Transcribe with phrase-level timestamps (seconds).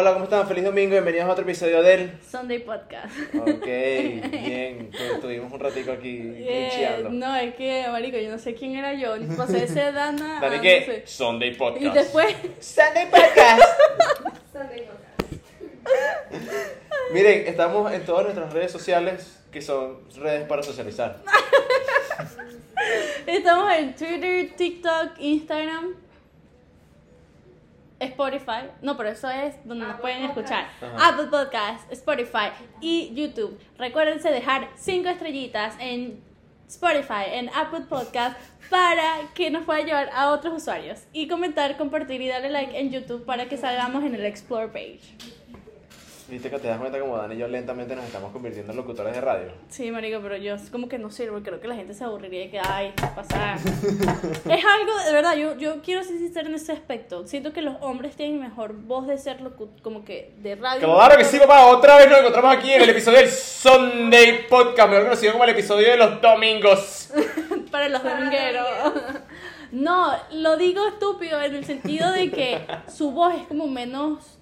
[0.00, 0.46] Hola, ¿cómo están?
[0.46, 2.12] Feliz domingo, bienvenidos a otro episodio del...
[2.30, 3.12] Sunday Podcast.
[3.34, 8.54] Ok, bien, tu- tuvimos un ratico aquí Eh, no, es que, marico, yo no sé
[8.54, 9.16] quién era yo.
[9.36, 10.84] Pasé de ser Dana Dani, no ¿qué?
[10.84, 11.02] sé.
[11.04, 11.84] Sunday Podcast.
[11.84, 13.62] Y después, Sunday Podcast.
[17.12, 21.16] Miren, estamos en todas nuestras redes sociales, que son redes para socializar.
[23.26, 25.96] estamos en Twitter, TikTok, Instagram,
[28.00, 28.70] Spotify.
[28.82, 30.68] No, pero eso es donde nos pueden escuchar.
[30.80, 31.08] Ajá.
[31.08, 33.58] Apple Podcast, Spotify y YouTube.
[33.76, 36.22] Recuérdense dejar 5 estrellitas en
[36.68, 41.00] Spotify, en Apple Podcast, para que nos pueda llevar a otros usuarios.
[41.12, 45.00] Y comentar, compartir y darle like en YouTube para que salgamos en el Explore page.
[46.28, 49.14] Viste que te das cuenta como Dani y yo lentamente nos estamos convirtiendo en locutores
[49.14, 49.46] de radio.
[49.70, 52.50] Sí, marico, pero yo como que no sirvo, creo que la gente se aburriría de
[52.50, 53.56] que, ay, pasar.
[53.64, 57.26] es algo, de verdad, yo, yo quiero ser sincera en ese aspecto.
[57.26, 59.38] Siento que los hombres tienen mejor voz de ser
[59.82, 60.80] como que de radio.
[60.80, 61.66] Claro que sí, papá.
[61.68, 65.50] Otra vez nos encontramos aquí en el episodio del Sunday Podcast, mejor conocido como el
[65.50, 67.10] episodio de los domingos.
[67.70, 68.66] Para los domingueros.
[69.72, 74.37] No, lo digo estúpido en el sentido de que su voz es como menos...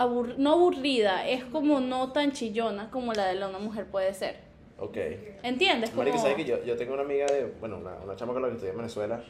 [0.00, 4.12] abur- no aburrida, es como no tan chillona como la de la una mujer puede
[4.14, 4.36] ser.
[4.78, 4.96] Ok.
[5.42, 5.90] ¿Entiendes?
[5.90, 6.02] Como...
[6.02, 8.48] Marico, ¿sabes que yo, yo tengo una amiga de, bueno, una, una chama con la
[8.48, 9.22] que estudié en Venezuela,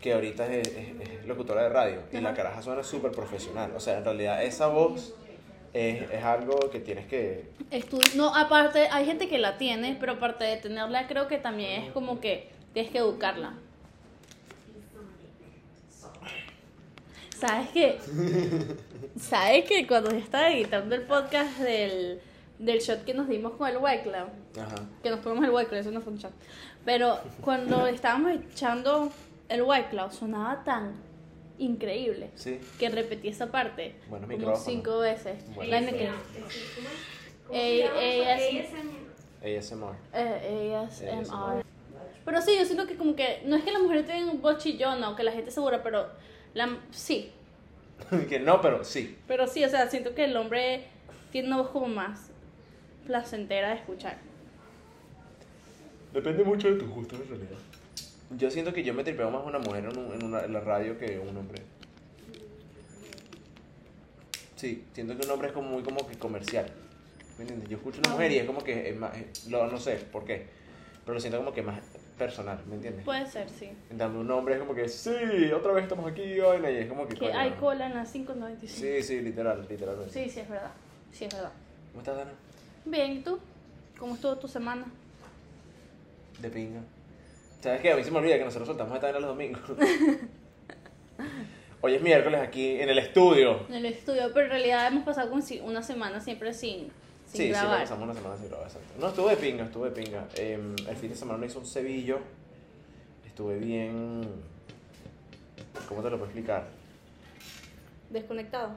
[0.00, 3.72] que ahorita es, es- es locutora de radio, y la caraja suena súper profesional.
[3.76, 5.14] O sea, en realidad esa voz
[5.74, 7.50] es, es algo que tienes que...
[7.72, 11.82] Estu- no, aparte, hay gente que la tiene, pero aparte de tenerla, creo que también
[11.82, 13.54] es como que tienes que educarla.
[17.38, 17.98] ¿Sabes qué?
[19.18, 22.20] ¿Sabes que cuando yo estaba editando el podcast del,
[22.58, 24.28] del shot que nos dimos con el White Cloud?
[24.60, 24.74] Ajá.
[25.02, 26.32] Que nos fuimos el White Cloud, eso no fue un shot.
[26.84, 29.12] Pero cuando estábamos echando
[29.48, 30.94] el White Cloud, sonaba tan
[31.58, 32.60] increíble Sí.
[32.78, 34.64] que repetí esa parte Bueno, como micrófono.
[34.64, 35.38] cinco veces.
[35.54, 36.10] Bueno, La que-
[37.50, 39.96] Eh, eh, ASMR.
[40.12, 41.64] eh, ASMR.
[42.24, 44.58] Pero sí, yo siento que como que no es que las mujeres tengan un voz
[44.58, 46.06] chillona o que la gente segura, pero
[46.54, 47.30] la, sí.
[48.28, 49.16] que no, pero sí.
[49.26, 50.84] Pero sí, o sea, siento que el hombre
[51.32, 52.30] tiene una voz como más
[53.06, 54.18] placentera de escuchar.
[56.12, 57.58] Depende mucho de tus gustos en realidad.
[58.36, 60.60] Yo siento que yo me tripeo más una mujer en, un- en una- en la
[60.60, 61.62] radio que un hombre.
[64.56, 66.66] Sí, siento que un hombre es como muy como que comercial.
[67.36, 67.68] ¿Me entiendes?
[67.68, 70.24] Yo escucho una mujer y es como que es más, es- lo, no sé por
[70.24, 70.46] qué,
[71.04, 71.80] pero lo siento como que más
[72.18, 73.04] personal, ¿me entiendes?
[73.04, 73.70] Puede ser, sí.
[73.90, 75.10] En cambio un hombre es como que, sí,
[75.54, 77.16] otra vez estamos aquí, vaina, y es como que...
[77.16, 78.68] Que hay cola en la 595.
[78.68, 80.12] Sí, sí, literal, literalmente.
[80.12, 80.72] Sí, sí, es verdad.
[81.12, 81.52] Sí, es verdad.
[81.92, 82.32] ¿Cómo estás, Dana?
[82.84, 83.38] Bien, ¿y tú?
[83.98, 84.84] ¿Cómo estuvo tu semana?
[86.40, 86.80] De pinga.
[87.60, 87.92] ¿Sabes qué?
[87.92, 89.62] A mí se me olvida que nosotros soltamos esta vaina los domingos.
[91.80, 93.66] Hoy es miércoles aquí en el estudio.
[93.68, 96.90] En el estudio, pero en realidad hemos pasado como si una semana siempre sin,
[97.28, 97.80] sin sí, sí, grabar.
[97.80, 98.88] pasamos una semana sin grabar, exacto.
[98.98, 100.28] No, estuve de pinga, estuve de pinga.
[100.36, 102.18] Em, el fin de semana me hizo un cebillo.
[103.26, 104.22] Estuve bien...
[105.88, 106.66] ¿Cómo te lo puedo explicar?
[108.10, 108.70] Desconectado.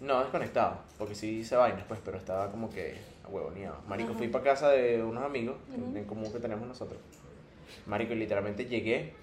[0.00, 2.96] No, desconectado, porque sí hice vainas, pues, pero estaba como que
[3.28, 3.76] huevoneado.
[3.86, 4.18] Marico, Ajá.
[4.18, 6.98] fui para casa de unos amigos en- común que tenemos nosotros.
[7.86, 9.14] Marico, y literalmente llegué,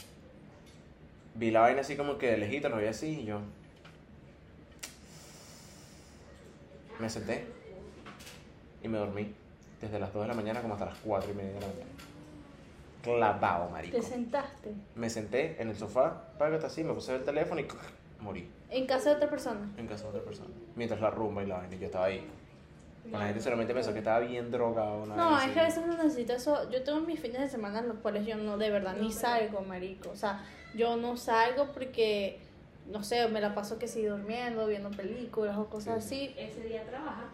[1.36, 3.42] vi la vaina así como que de lejito, no veía así, y yo...
[7.00, 7.46] Me senté
[8.84, 9.34] y me dormí
[9.80, 11.92] desde las 2 de la mañana como hasta las 4 y media de la mañana.
[13.04, 13.98] Clavado, marico.
[13.98, 17.68] Te sentaste Me senté en el sofá, págate así, me puse el teléfono y
[18.20, 19.70] morí en casa de otra persona.
[19.78, 20.50] en casa de otra persona.
[20.76, 22.26] Mientras la rumba y la vaina, yo estaba ahí.
[23.12, 25.04] La gente solamente pensó que estaba bien drogado.
[25.04, 26.70] una No, es que a veces uno necesita eso.
[26.70, 29.62] Yo tengo mis fines de semana en los cuales yo no, de verdad, ni salgo,
[29.62, 30.12] marico.
[30.12, 32.40] O sea, yo no salgo porque,
[32.90, 36.34] no sé, me la paso que sí durmiendo, viendo películas o cosas así.
[36.38, 37.26] Ese día trabaja.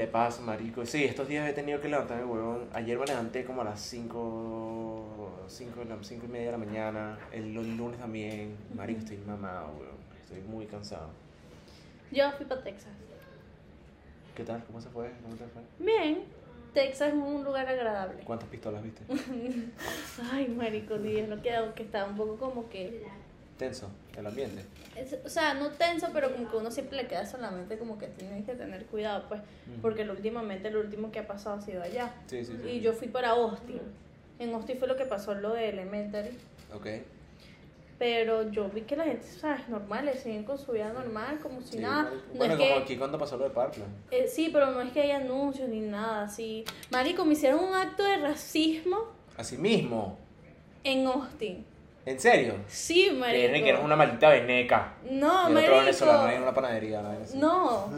[0.00, 0.86] De paso, marico.
[0.86, 2.68] Sí, estos días he tenido que levantarme, huevón.
[2.72, 7.18] Ayer me levanté como a las 5, 5, 5 y media de la mañana.
[7.30, 8.56] El lu- lunes también.
[8.74, 9.98] Marico, estoy mamado, huevón.
[10.22, 11.10] Estoy muy cansado.
[12.10, 12.88] Yo fui para Texas.
[14.34, 14.64] ¿Qué tal?
[14.64, 15.10] ¿Cómo se fue?
[15.22, 15.60] ¿Cómo te fue?
[15.78, 16.22] Bien,
[16.72, 18.22] Texas es un lugar agradable.
[18.24, 19.02] ¿Cuántas pistolas viste?
[20.32, 23.04] Ay, marico, Dios, lo que que está un poco como que...
[23.60, 24.64] Tenso, el ambiente.
[24.96, 28.06] es- o sea, no tenso, pero como que uno siempre le queda solamente como que
[28.08, 29.40] tiene que tener cuidado, pues,
[29.70, 29.80] Ujú.
[29.82, 32.14] porque lo últimamente lo último que ha pasado ha sido allá.
[32.26, 32.68] Sí, sí, sí.
[32.68, 33.82] Y yo fui para Austin.
[34.38, 36.30] En Austin fue lo que pasó lo de Elementary.
[36.74, 36.86] Ok.
[37.98, 39.68] Pero yo vi que la gente, ¿sabes?
[39.68, 42.04] Normales, siguen con su vida normal, como si Sí, nada.
[42.32, 43.92] No bueno, es como que, aquí cuando pasó lo de Parkland.
[44.10, 46.64] eh, sí, pero no es que haya anuncios ni nada así.
[46.90, 48.96] Marico, me hicieron un acto de racismo
[49.36, 50.16] Así mismo.
[50.82, 51.66] en Austin.
[52.06, 52.54] ¿En serio?
[52.66, 53.38] Sí, marico.
[53.40, 54.94] Tienen que eres una maldita veneca.
[55.10, 55.76] No, y el otro marico.
[55.76, 57.02] venezolano en una panadería.
[57.02, 57.10] ¿no?
[57.10, 57.36] Así.
[57.38, 57.90] No.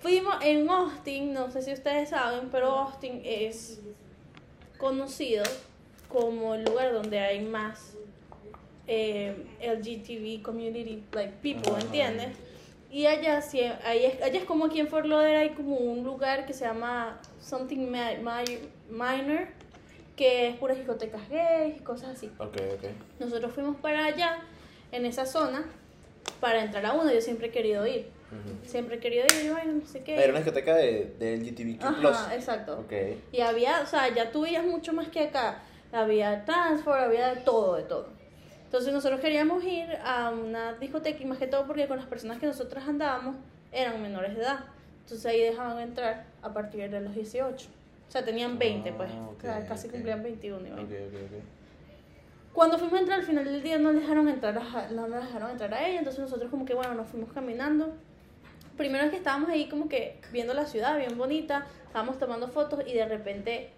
[0.00, 3.80] Fuimos en Austin, no sé si ustedes saben, pero Austin es
[4.76, 5.42] conocido
[6.08, 7.94] como el lugar donde hay más
[8.86, 11.80] eh, LGTB community like people, Ajá.
[11.80, 12.28] ¿entiendes?
[12.90, 16.04] Y allá, sí, ahí es, allá es como aquí en Fort Lauderdale hay como un
[16.04, 18.58] lugar que se llama Something Mi- Mi-
[18.90, 19.48] Minor,
[20.16, 22.30] que es puras discotecas gays y cosas así.
[22.38, 22.84] Ok, ok.
[23.20, 24.38] Nosotros fuimos para allá,
[24.92, 25.64] en esa zona,
[26.40, 27.12] para entrar a uno.
[27.12, 28.08] Yo siempre he querido ir.
[28.30, 28.68] Ujú.
[28.68, 30.16] Siempre he querido ir, bueno, no sé qué.
[30.16, 32.06] Era una discoteca de, de LGTBQ+.
[32.06, 32.80] Ajá, exacto.
[32.80, 32.92] Ok.
[33.32, 35.62] Y había, o sea, ya tú veías mucho más que acá.
[35.92, 38.08] Había transport, había de todo, de todo.
[38.64, 42.40] Entonces nosotros queríamos ir a una discoteca y más que todo porque con las personas
[42.40, 43.36] que nosotros andábamos
[43.70, 44.64] eran menores de edad.
[45.02, 47.68] Entonces ahí dejaban entrar a partir de los 18.
[48.08, 49.10] O sea, tenían 20 pues.
[49.12, 49.92] Ah, o sea, ok, casi ok.
[49.94, 51.06] cumplían 21 y Ok, 20.
[51.06, 51.44] ok, ok.
[52.52, 55.74] Cuando fuimos a entrar al final del día no dejaron entrar a, no dejaron entrar
[55.74, 57.92] a ella, entonces nosotros como que bueno, nos fuimos caminando.
[58.76, 62.80] Primero es que estábamos ahí como que viendo la ciudad bien bonita, estábamos tomando fotos
[62.86, 63.70] y de repente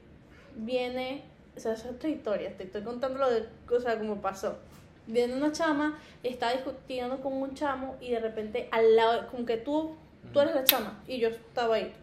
[0.56, 1.23] viene,
[1.56, 4.58] o sea, esa es otra historia, te estoy contando lo de, o sea, cómo pasó.
[5.06, 9.56] Viene una chama, está discutiendo con un chamo y de repente al lado, como que
[9.56, 9.94] tú,
[10.32, 11.94] tú eres la chama y yo estaba ahí.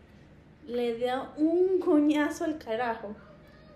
[0.68, 3.16] Le da un coñazo al carajo.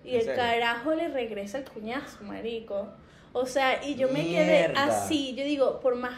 [0.04, 0.36] Y ¿En el serio?
[0.42, 2.88] carajo le regresa el coñazo, marico.
[3.34, 5.36] O sea, y yo me quedé así.
[5.36, 6.18] Yo digo, por más.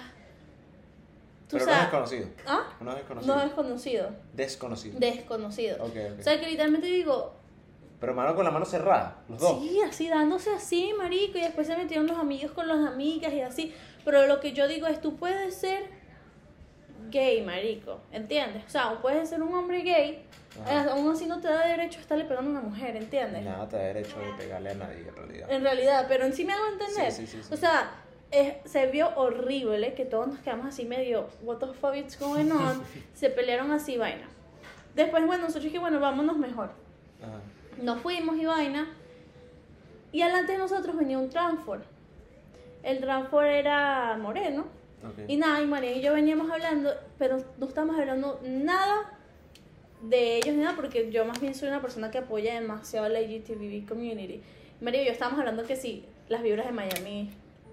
[1.49, 1.91] Tú Pero no es sabes.
[1.91, 2.27] desconocido.
[2.45, 2.77] ¿Ah?
[2.79, 3.35] No es desconocido.
[3.35, 4.11] No desconocido.
[4.33, 4.99] Desconocido.
[4.99, 5.77] Desconocido.
[5.83, 6.19] Ok, ok.
[6.19, 7.33] O sea, que literalmente digo,
[7.99, 9.59] Pero mano con la mano cerrada, los dos.
[9.59, 11.39] sí, así dándose así, marico.
[11.39, 13.73] Y después se metieron los amigos con las amigas y así.
[14.05, 15.83] Pero lo que yo digo es, tú puedes ser
[17.09, 17.99] gay, marico.
[18.11, 18.63] ¿Entiendes?
[18.67, 20.23] O sea, puedes ser un hombre gay.
[20.61, 20.83] Ajá.
[20.85, 23.43] eh, Aún así no te da derecho a estarle pegando a una mujer, ¿entiendes?
[23.43, 25.51] Nada te da derecho de pegarle a nadie en realidad.
[25.51, 27.11] En realidad, pero en sí me hago entender.
[27.11, 27.53] Sí, sí, sí.
[27.53, 27.91] O sea,
[28.31, 32.49] es- se vio horrible que todos nos quedamos así medio, what the fuck is going
[32.51, 32.81] on?
[33.13, 34.27] se pelearon así, vaina.
[34.95, 36.71] Después, bueno, nosotros dije, bueno, vámonos mejor.
[37.21, 37.39] Ajá.
[37.81, 38.87] Nos fuimos y vaina.
[40.11, 41.81] Y adelante de nosotros venía un Transfor.
[42.81, 44.61] El Transfor era moreno.
[45.07, 45.29] Ok.
[45.29, 49.17] Y nada, y María y yo veníamos hablando, pero no estábamos hablando nada
[50.01, 53.19] de ellos ni nada, porque yo más bien soy una persona que apoya demasiado la
[53.19, 54.41] LGTB community.
[54.81, 57.31] María y yo estábamos hablando que sí, las vibras de Miami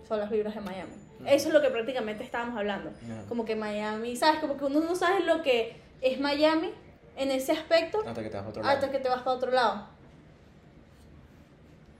[0.08, 0.92] son las vibras de Miami.
[1.26, 2.90] Eso es lo que prácticamente estábamos hablando.
[3.28, 4.40] Como que Miami, ¿sabes?
[4.40, 6.70] Como que uno no sabe lo que es Miami
[7.16, 8.74] en ese aspecto Hasta que te vas a otro lado.
[8.74, 9.86] hasta que te vas para otro lado.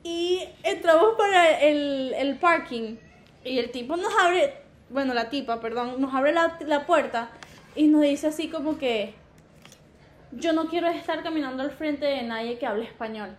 [0.02, 2.96] Y entramos para el, el parking
[3.44, 4.54] y el tipo nos abre,
[4.90, 7.30] bueno, la tipa, perdón, nos abre la, la puerta
[7.74, 9.14] y nos dice así como que
[10.36, 13.36] yo no quiero estar caminando al frente de nadie que hable español.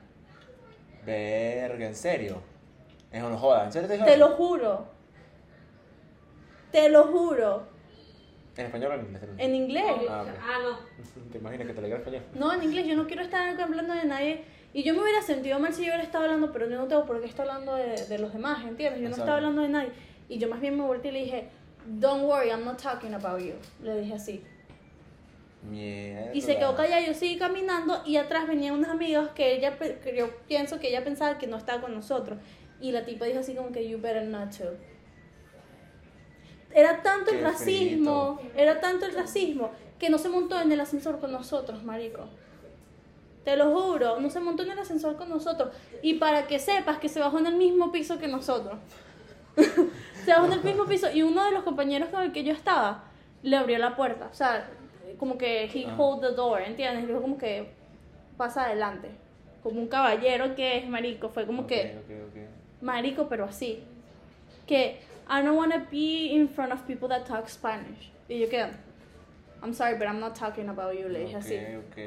[1.06, 2.42] Verga, ¿en serio?
[3.12, 4.86] Eso no joda, ¿en serio te Te lo juro.
[6.72, 7.64] Te lo juro.
[8.58, 9.24] ¿En español o en inglés?
[9.38, 9.86] En inglés.
[10.10, 10.30] Ah, ok.
[10.42, 11.22] Ah, no.
[11.32, 12.24] ¿Te imaginas que te leía español?
[12.34, 14.44] No, en inglés, yo no quiero estar hablando de nadie.
[14.74, 17.06] Y yo me hubiera sentido mal si yo hubiera estado hablando, pero yo no tengo
[17.06, 19.02] por qué estar hablando de, de los demás, ¿entiendes?
[19.02, 19.92] Yo no estaba hablando de nadie.
[20.28, 21.50] Y yo más bien me volteé y le dije,
[21.88, 23.54] Don't worry, I'm not talking about you.
[23.82, 24.44] Le dije así.
[25.64, 26.34] Mierda.
[26.34, 30.16] Y se quedó callada, yo seguí caminando y atrás venían unos amigos que ella, que
[30.16, 32.40] yo pienso que ella pensaba que no estaba con nosotros.
[32.80, 34.76] Y la tipa dijo así como que, You better not to.
[36.74, 41.20] Era tanto el racismo, era tanto el racismo, que no se montó en el ascensor
[41.20, 42.28] con nosotros, marico.
[43.44, 45.70] Te lo juro, no se montó en el ascensor con nosotros.
[46.02, 48.78] Y para que sepas que se bajó en el mismo piso que nosotros.
[50.26, 52.54] se bajó en el mismo piso y uno de los compañeros con el que yo
[52.54, 53.06] estaba
[53.42, 54.28] le abrió la puerta.
[54.30, 54.70] O sea,
[55.18, 55.96] como que he Ah.
[55.98, 57.08] hold the door, ¿entiendes?
[57.08, 57.70] Dijo como que
[58.38, 59.10] pasa adelante.
[59.64, 61.30] Como un caballero que es marico.
[61.30, 62.82] Fue como Ok, que ok, ok.
[62.82, 63.84] marico, pero así.
[64.66, 65.00] Que
[65.30, 68.12] I don't want to be in front of people that talk Spanish.
[68.30, 68.72] Y yo quedé,
[69.62, 71.56] I'm sorry, but I'm not talking about you, le dije así.
[71.56, 71.98] ok.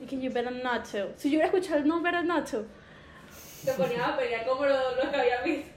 [0.00, 1.12] Y que you better not to.
[1.16, 2.64] Si yo hubiera escuchado el no better not to,
[3.64, 5.70] Te ponías a pelear como lo, lo que había visto.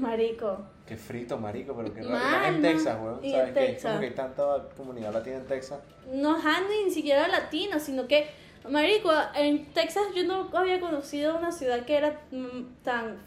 [0.00, 0.66] marico.
[0.86, 2.14] Qué frito, marico, pero qué raro.
[2.14, 2.62] Más en.
[2.62, 3.24] Texas, weón.
[3.24, 3.60] Y ¿Sabes en qué?
[3.60, 3.90] Es Texas.
[3.90, 5.80] como que hay tanta comunidad latina en Texas.
[6.12, 6.44] no es
[6.84, 8.28] ni siquiera latino, sino que,
[8.68, 13.18] marico, en Texas yo no había conocido una ciudad que era mm, tan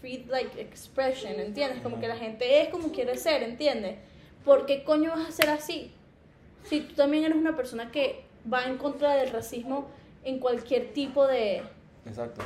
[0.00, 1.80] free, like, expression, ¿entiendes?
[1.82, 3.96] Como que la gente es como quiere ser, ¿entiendes?
[4.44, 5.92] ¿Por qué coño vas a ser así?
[6.64, 9.88] Si tú también eres una persona que va en contra del racismo
[10.24, 11.62] en cualquier tipo de...
[12.04, 12.42] Exacto.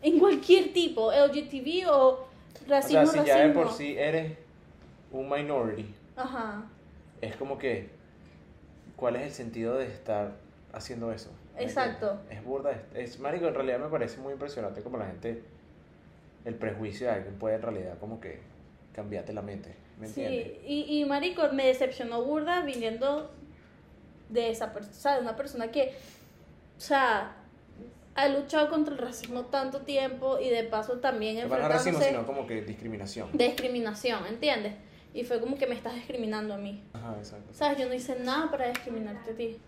[0.00, 2.31] En cualquier tipo, LGTB o
[2.64, 2.92] O sea, si
[3.24, 4.32] ya de por sí eres
[5.10, 6.64] un minority, Ajá,
[7.20, 7.88] es como que,
[8.96, 10.32] ¿cuál es el sentido de estar
[10.72, 11.30] haciendo eso?
[11.56, 12.18] ¿Me Exacto.
[12.30, 15.42] Es burda, es, es- marico, en realidad me parece muy impresionante como la gente
[16.44, 18.40] el prejuicio de alguien puede en realidad como que
[18.94, 19.74] cambiarte la mente.
[19.98, 20.44] ¿Me entiendes?
[20.44, 23.30] Sí, y, y marico, me decepcionó burda viniendo
[24.28, 25.94] de esa persona, o sea, de una persona que,
[26.76, 27.36] o sea,
[28.14, 32.10] ha luchado contra el racismo tanto tiempo y de paso también No para racismo, enfrentándose
[32.10, 33.28] sino como que discriminación.
[33.32, 34.74] discriminación, ¿entiendes?
[35.14, 36.82] Y fue como que me estás discriminando a mí.
[36.92, 37.52] Ajá, exacto.
[37.52, 37.78] ¿Sabes?
[37.78, 39.58] Yo no hice nada para discriminarte a ti.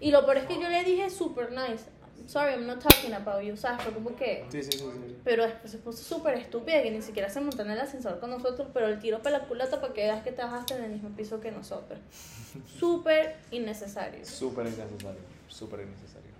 [0.00, 1.84] Y lo peor es que yo le dije super nice.
[2.26, 3.56] Sorry, I'm not talking about you.
[3.56, 3.82] ¿Sabes?
[3.82, 4.44] Fue como que.
[4.48, 5.16] Sí, sí, sí, sí.
[5.24, 8.30] Pero después se puso súper estúpida que ni siquiera se montó en el ascensor con
[8.30, 10.90] nosotros, pero el tiro para la culata para que veas que te bajaste en el
[10.92, 11.98] mismo piso que nosotros.
[12.78, 14.24] Súper innecesario.
[14.24, 16.33] Súper innecesario, súper innecesario.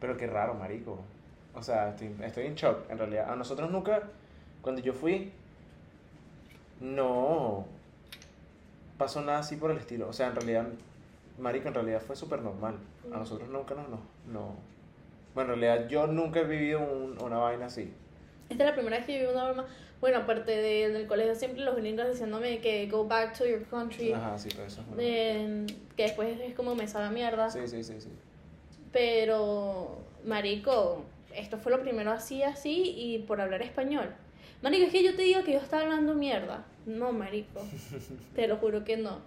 [0.00, 0.98] Pero qué raro, marico.
[1.54, 3.30] O sea, estoy, estoy en shock, en realidad.
[3.32, 4.02] A nosotros nunca,
[4.62, 5.32] cuando yo fui,
[6.80, 7.64] no
[8.98, 10.08] pasó nada así por el estilo.
[10.08, 10.66] O sea, en realidad,
[11.38, 12.76] marico, en realidad fue súper normal.
[13.12, 14.00] A nosotros nunca nos, no,
[14.32, 14.54] no.
[15.34, 17.92] Bueno, en realidad yo nunca he vivido un- una vaina así.
[18.48, 19.66] Esta es la primera vez que viví una broma.
[20.00, 24.12] Bueno, aparte de, del colegio, siempre los gringos diciéndome que go back to your country.
[24.12, 27.50] Ajá, sí, pero eso es eh, que después es como me sabe a mierda.
[27.50, 28.10] Sí, sí, sí, sí.
[28.96, 34.08] Pero, marico, esto fue lo primero así, así, y por hablar español.
[34.62, 36.64] Marico, es que yo te digo que yo estaba hablando mierda.
[36.86, 37.60] No, marico.
[38.34, 39.18] te lo juro que no.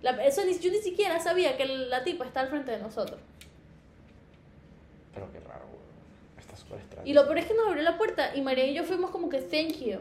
[0.00, 3.20] La- eso ni, yo ni siquiera sabía que la tipa está al frente de nosotros.
[5.12, 6.38] Pero qué raro, weón.
[6.38, 7.06] Está súper extraño.
[7.06, 9.28] Y lo peor es que nos abrió la puerta y María y yo fuimos como
[9.28, 9.98] que thank you.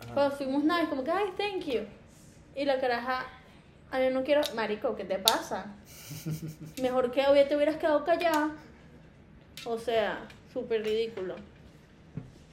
[0.00, 0.14] Ajá.
[0.14, 1.82] Cuando fuimos naves, como que ay, thank you.
[2.56, 3.26] Y la caraja,
[3.90, 5.74] ay, yo no quiero, marico, ¿qué te pasa?
[6.80, 8.56] Mejor que hoy te hubieras quedado callada.
[9.64, 11.36] O sea, súper ridículo.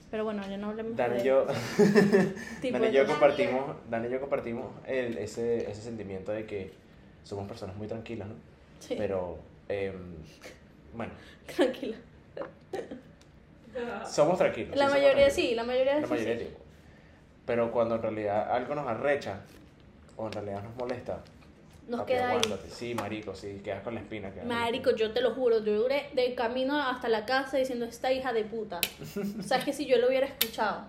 [0.10, 1.46] Pero bueno, ya no hablemos Dan de y yo,
[2.72, 6.72] Dan y yo compartimos, Dan y yo compartimos el, ese, ese sentimiento de que
[7.24, 8.36] somos personas muy tranquilas, ¿no?
[8.80, 9.38] Sí, Pero,
[9.68, 10.16] em,
[10.94, 11.12] bueno,
[11.56, 11.98] tranquila.
[14.10, 14.76] somos tranquilos.
[14.78, 15.34] La somos mayoría tranquilos.
[15.34, 16.48] sí, la mayoría La sí, mayoría sí.
[17.46, 19.42] Pero cuando en realidad algo nos arrecha,
[20.16, 21.20] o en realidad nos molesta,
[21.88, 22.40] Nos papi, queda ahí.
[22.70, 24.32] Sí, marico, sí, quedas con la espina.
[24.46, 28.34] Marico, yo te lo juro, yo duré de camino hasta la casa diciendo esta hija
[28.34, 28.80] de puta.
[29.40, 30.82] O sea, es que si yo lo hubiera escuchado.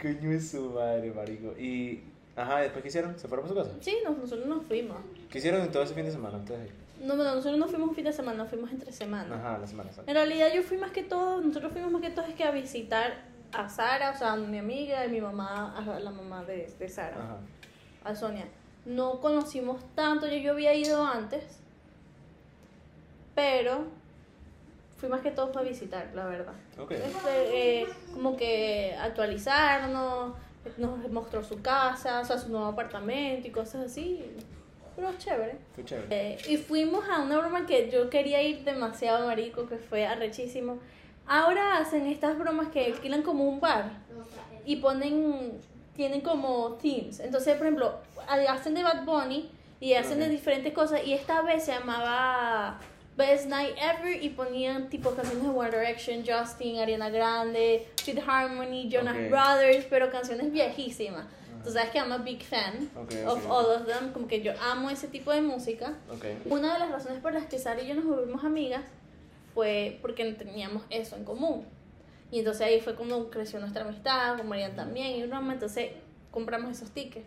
[0.00, 1.52] Coño es su madre, marico.
[1.58, 2.02] Y,
[2.36, 3.18] ajá, ¿después qué hicieron?
[3.18, 3.76] ¿Se fueron por su casa?
[3.82, 4.96] Sí, nos- nosotros nos fuimos.
[5.30, 6.72] ¿Qué hicieron en todo ese fin de semana de ir?
[7.02, 9.38] No, no, nosotros no fuimos un fin de semana, nos fuimos entre semanas.
[9.38, 10.10] Ajá, la semana santa.
[10.10, 12.50] En realidad yo fui más que todo, nosotros fuimos más que todo es que a
[12.50, 16.70] visitar a Sara, o sea, a mi amiga y mi mamá, a la mamá de,
[16.78, 17.36] de Sara, Ajá.
[18.04, 18.46] A Sonia.
[18.84, 21.44] No conocimos tanto, yo, yo había ido antes,
[23.34, 23.84] pero
[24.98, 26.54] fui más que todo para visitar, la verdad.
[26.90, 30.34] Este, eh, como que actualizarnos,
[30.76, 34.22] nos mostró su casa, o sea, su nuevo apartamento y cosas así.
[34.96, 35.56] Pero chévere.
[35.74, 36.06] Fue chévere.
[36.10, 40.78] Eh, y fuimos a una broma que yo quería ir demasiado marico, que fue arrechísimo.
[41.26, 43.90] Ahora hacen estas bromas que alquilan como un bar
[44.66, 45.52] y ponen,
[46.00, 47.20] tienen como themes.
[47.20, 47.98] Entonces, por ejemplo,
[48.48, 50.30] hacen de Bad Bunny y hacen de Ok.
[50.30, 51.02] diferentes cosas.
[51.04, 52.78] Y esta vez se llamaba
[53.18, 58.88] Best Night Ever y ponían tipo canciones de One Direction, Justin, Ariana Grande, Fifth Harmony,
[58.90, 59.28] Jonas Ok.
[59.28, 61.26] Brothers, pero canciones viejísimas.
[61.62, 64.52] Tú sabes que I'm a big fan Ok, of all of them, como que yo
[64.72, 65.92] amo ese tipo de música.
[66.46, 68.80] Una de las razones por las que Sara y yo nos volvimos amigas
[69.52, 71.66] fue porque teníamos eso en común.
[72.32, 75.90] Y entonces ahí fue cuando creció nuestra amistad, con Marian también, y broma, entonces
[76.30, 77.26] compramos esos tickets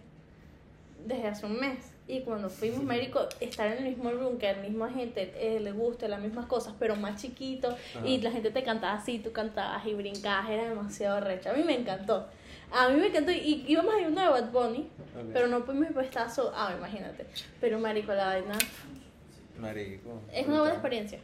[1.05, 1.79] desde hace un mes.
[2.07, 5.59] Y cuando fuimos médico, estar en el mismo room, que a la misma gente eh,
[5.61, 8.23] le guste las mismas cosas, pero más chiquito, y Ajá.
[8.23, 11.49] la gente te cantaba así, tú cantabas y brincabas, era demasiado recho.
[11.49, 12.27] A mí me encantó.
[12.71, 14.89] A mí me encantó, y íbamos a ir a uno de Bad Bunny,
[15.31, 16.51] pero no pudimos ir estazo.
[16.55, 17.25] Ah, imagínate.
[17.61, 18.57] Pero marico, la vaina
[19.59, 20.21] Marico.
[20.33, 21.19] es una buena experiencia.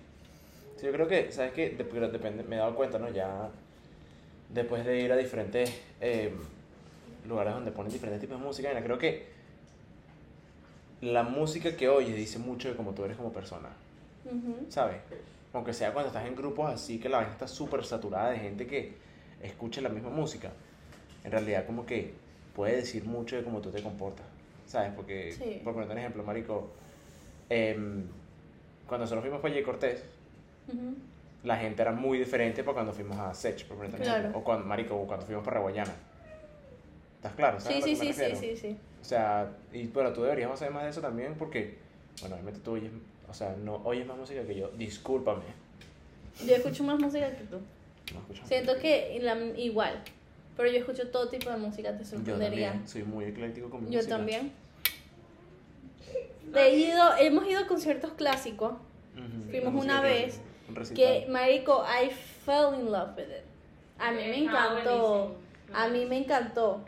[0.78, 1.78] Sí, yo creo que, ¿sabes qué?
[1.78, 3.10] Dep- depende, me he dado cuenta, ¿no?
[3.10, 3.50] Ya
[4.50, 6.34] después de ir a diferentes eh,
[7.28, 9.28] lugares donde ponen diferentes tipos de música, creo que
[11.02, 13.70] la música que oyes dice mucho de cómo tú eres como persona,
[14.26, 14.66] Ujú.
[14.70, 14.98] ¿sabes?
[15.54, 18.68] Aunque sea cuando estás en grupos así, que la vaina está súper saturada de gente
[18.68, 18.94] que
[19.42, 20.52] escucha la misma música,
[21.24, 22.14] en realidad como que
[22.56, 24.26] puede decir mucho de cómo tú te comportas,
[24.68, 24.92] ¿sabes?
[24.96, 25.62] Porque, Sí.
[25.64, 26.70] por poner un ejemplo, Marico,
[27.50, 28.04] em,
[28.88, 30.04] cuando nosotros fuimos para Jay Cortés.
[31.44, 34.04] La gente era muy diferente para cuando fuimos a Sech, por un Claro.
[34.20, 34.40] ejemplo.
[34.40, 35.94] O cuando, marico, o cuando fuimos para Reguayana.
[37.16, 37.60] ¿Estás claro?
[37.60, 38.78] ¿Sabes Sí, sí, sí, sí, sí, sí.
[39.02, 41.78] O sea, y bueno, tú deberías saber más de eso también porque,
[42.22, 42.92] bueno, obviamente tú oyes,
[43.30, 44.70] o sea, no oyes más música que yo.
[44.72, 45.44] Discúlpame.
[46.46, 47.58] Yo escucho más música que tú.
[48.14, 48.82] No Siento música.
[48.82, 50.02] que la- igual.
[50.58, 52.70] Pero yo escucho todo tipo de música, te Yo sorprendería.
[52.72, 54.18] también soy muy ecléctico con mi Yo música.
[54.18, 54.52] también.
[56.56, 58.74] He ido, hemos ido a conciertos clásicos
[59.52, 60.42] Fuimos una vez.
[60.94, 63.44] Que, marico, I fell in love with it.
[63.98, 65.36] A mí me Estaba encantó.
[65.74, 66.82] A mí me encantó.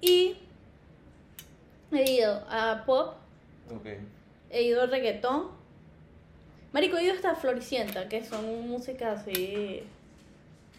[0.00, 0.36] Y
[1.92, 3.14] he ido a pop,
[3.74, 3.86] Ok.
[4.50, 5.48] he ido a reggaetón.
[6.72, 9.82] Marico, he ido hasta Floricienta, que son música así.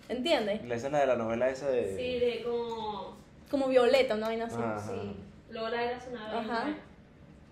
[0.10, 0.64] ¿Entiendes?
[0.66, 1.96] La de la novela esa de.
[1.96, 3.16] Sí, de como.
[3.50, 4.56] Como Violeta, una vaina así.
[4.58, 4.80] Ajá.
[4.80, 5.16] Sí.
[5.52, 6.50] Lola era una vez.
[6.50, 6.76] Ajá.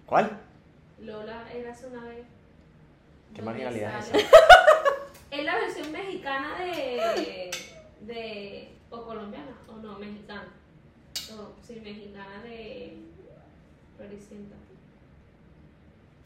[0.08, 0.38] ¿Cuál?
[1.00, 2.26] Lola era una vez.
[3.34, 4.18] ¿Qué ¿Dónde marginalidad es esa?
[5.32, 7.50] Es la versión mexicana de.
[8.02, 8.70] de.
[8.90, 10.48] o colombiana, o no, mexicana.
[11.34, 12.98] O, sí, mexicana de.
[13.96, 14.58] Floricienta.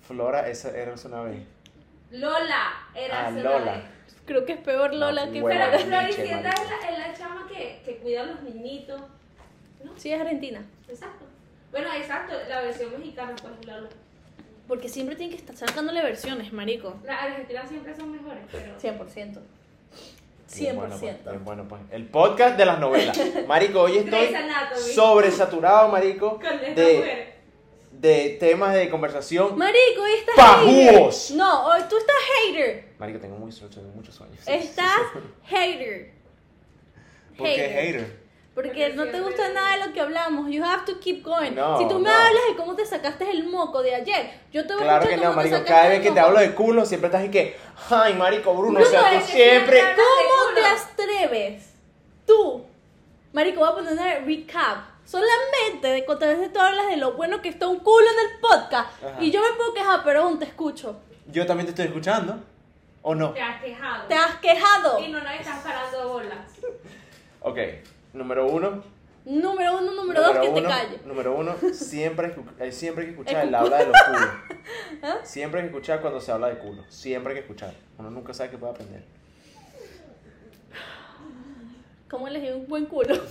[0.08, 1.44] Flora, esa era una vez.
[2.12, 3.72] Lola era Ah, una Lola.
[3.74, 3.84] vez.
[4.26, 5.42] Creo que es peor Lola No, que.
[5.44, 5.68] Pero Flora.
[5.78, 9.00] Nietzsche, Floricienta es la, es la chama que, que cuida a los niñitos.
[9.84, 9.92] ¿No?
[9.98, 10.66] Sí, es Argentina.
[10.90, 11.26] Exacto.
[11.72, 13.90] Bueno, exacto, la versión mexicana, pues Lola.
[14.68, 16.96] Porque siempre tienen que estar sacándole versiones, marico.
[17.04, 18.78] Las argentinas siempre son mejores, pero.
[18.80, 19.40] 100%.
[20.50, 20.60] 100%.
[20.60, 21.82] Bien bueno, pues, bien bueno, pues.
[21.92, 23.20] El podcast de las novelas.
[23.48, 24.30] Marico, hoy estoy
[24.94, 27.34] sobresaturado, marico, Con de,
[27.92, 29.58] de temas de conversación.
[29.58, 31.24] Marico, hoy estás ¡Pajúos!
[31.30, 31.38] hater.
[31.38, 32.94] No, hoy tú estás hater.
[33.00, 34.40] Marico, tengo, muy, tengo muchos sueños.
[34.46, 35.02] Estás
[35.46, 36.12] hater.
[37.36, 38.25] ¿Por qué hater?
[38.56, 40.50] Porque no te gusta nada de lo que hablamos.
[40.50, 41.52] You have to keep going.
[41.54, 42.16] No, si tú me no.
[42.16, 45.14] hablas de cómo te sacaste el moco de ayer, yo te voy a Claro que
[45.16, 45.64] escuchar no, marico.
[45.66, 47.58] Cada vez que te hablo de culo, siempre estás así que,
[47.90, 49.82] ay, marico, Bruno, o sea, tú siempre...
[49.82, 51.74] ¿Cómo te atreves?
[52.26, 52.64] Tú.
[53.34, 54.78] Marico, voy a poner una recap.
[55.04, 58.40] Solamente de que vez tú hablas de lo bueno que está un culo en el
[58.40, 59.04] podcast.
[59.04, 59.18] Ajá.
[59.22, 60.96] Y yo me puedo quejar, pero aún te escucho.
[61.28, 62.40] Yo también te estoy escuchando.
[63.02, 63.32] ¿O no?
[63.34, 64.08] Te has quejado.
[64.08, 65.00] Te has quejado.
[65.00, 66.48] Y no nos estás parando bolas.
[67.42, 67.60] Ok,
[68.16, 68.84] número uno.
[69.26, 71.06] Número uno, número, dos, que uno, te calles.
[71.06, 74.30] Número uno, siempre, eh, siempre hay que escuchar El habla de los culos.
[75.02, 75.18] ¿Ah?
[75.24, 76.84] Siempre hay que escuchar cuando se habla de culo.
[76.90, 77.74] Siempre hay que escuchar.
[77.98, 79.04] Uno nunca sabe qué puede aprender.
[82.10, 83.16] ¿Cómo elegí un buen culo?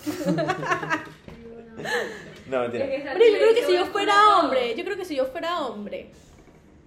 [2.47, 2.87] No, mentira.
[2.87, 6.11] Pero yo creo que si yo fuera hombre, yo creo que si yo fuera hombre,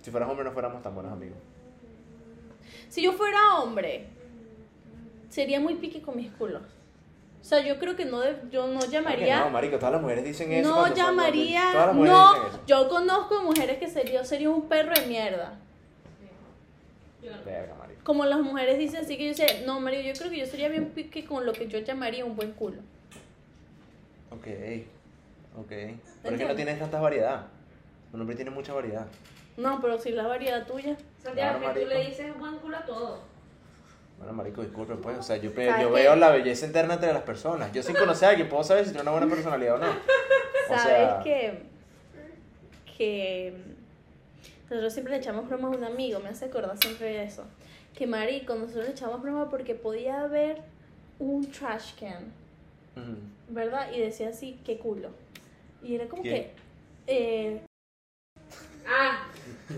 [0.01, 1.38] Si fueras hombre no fuéramos tan buenos amigos.
[2.88, 4.08] si yo fuera hombre,
[5.30, 6.62] sería muy pique con mis culos.
[7.41, 10.23] O sea, yo creo que no, de- yo no llamaría, No, marico, todas las mujeres
[10.26, 10.69] dicen eso.
[10.69, 12.62] no son- llamaría, Todas las mujeres no, dicen eso.
[12.67, 15.54] yo conozco mujeres que sería, sería un perro de mierda.
[17.45, 18.02] Verga, marico.
[18.04, 20.69] Como las mujeres dicen así que yo sé, no, Mario, yo creo que yo sería
[20.69, 22.78] bien pique con lo que yo llamaría un buen culo.
[24.32, 24.47] Ok,
[25.58, 25.67] ok.
[26.23, 27.47] Pero es que no tienes tanta variedad.
[28.13, 29.08] Un hombre tiene mucha variedad.
[29.58, 30.95] No, pero si la variedad tuya.
[31.21, 33.19] Santiago, Claro, que tú le dices buen culo a todo.
[34.17, 35.17] Bueno, marico, disculpe, pues.
[35.19, 37.71] O sea, yo, pe- ¿Sabes yo veo la belleza interna entre las personas.
[37.71, 39.89] Yo sin conocer a alguien puedo saber si tiene una buena personalidad o no.
[39.89, 41.60] O ¿Sabes sea, que,
[42.97, 43.53] que
[44.69, 47.43] nosotros siempre le echamos broma a un amigo, me hace acordar siempre de eso.
[47.95, 50.62] Que marico, nosotros le echamos broma porque podía haber
[51.19, 52.32] un trash can.
[53.49, 53.91] ¿verdad?
[53.93, 55.10] Y decía así, qué culo.
[55.84, 56.36] Y era como ¿Quién?
[56.36, 56.51] que,
[57.06, 57.62] eh,
[58.88, 59.28] Ah,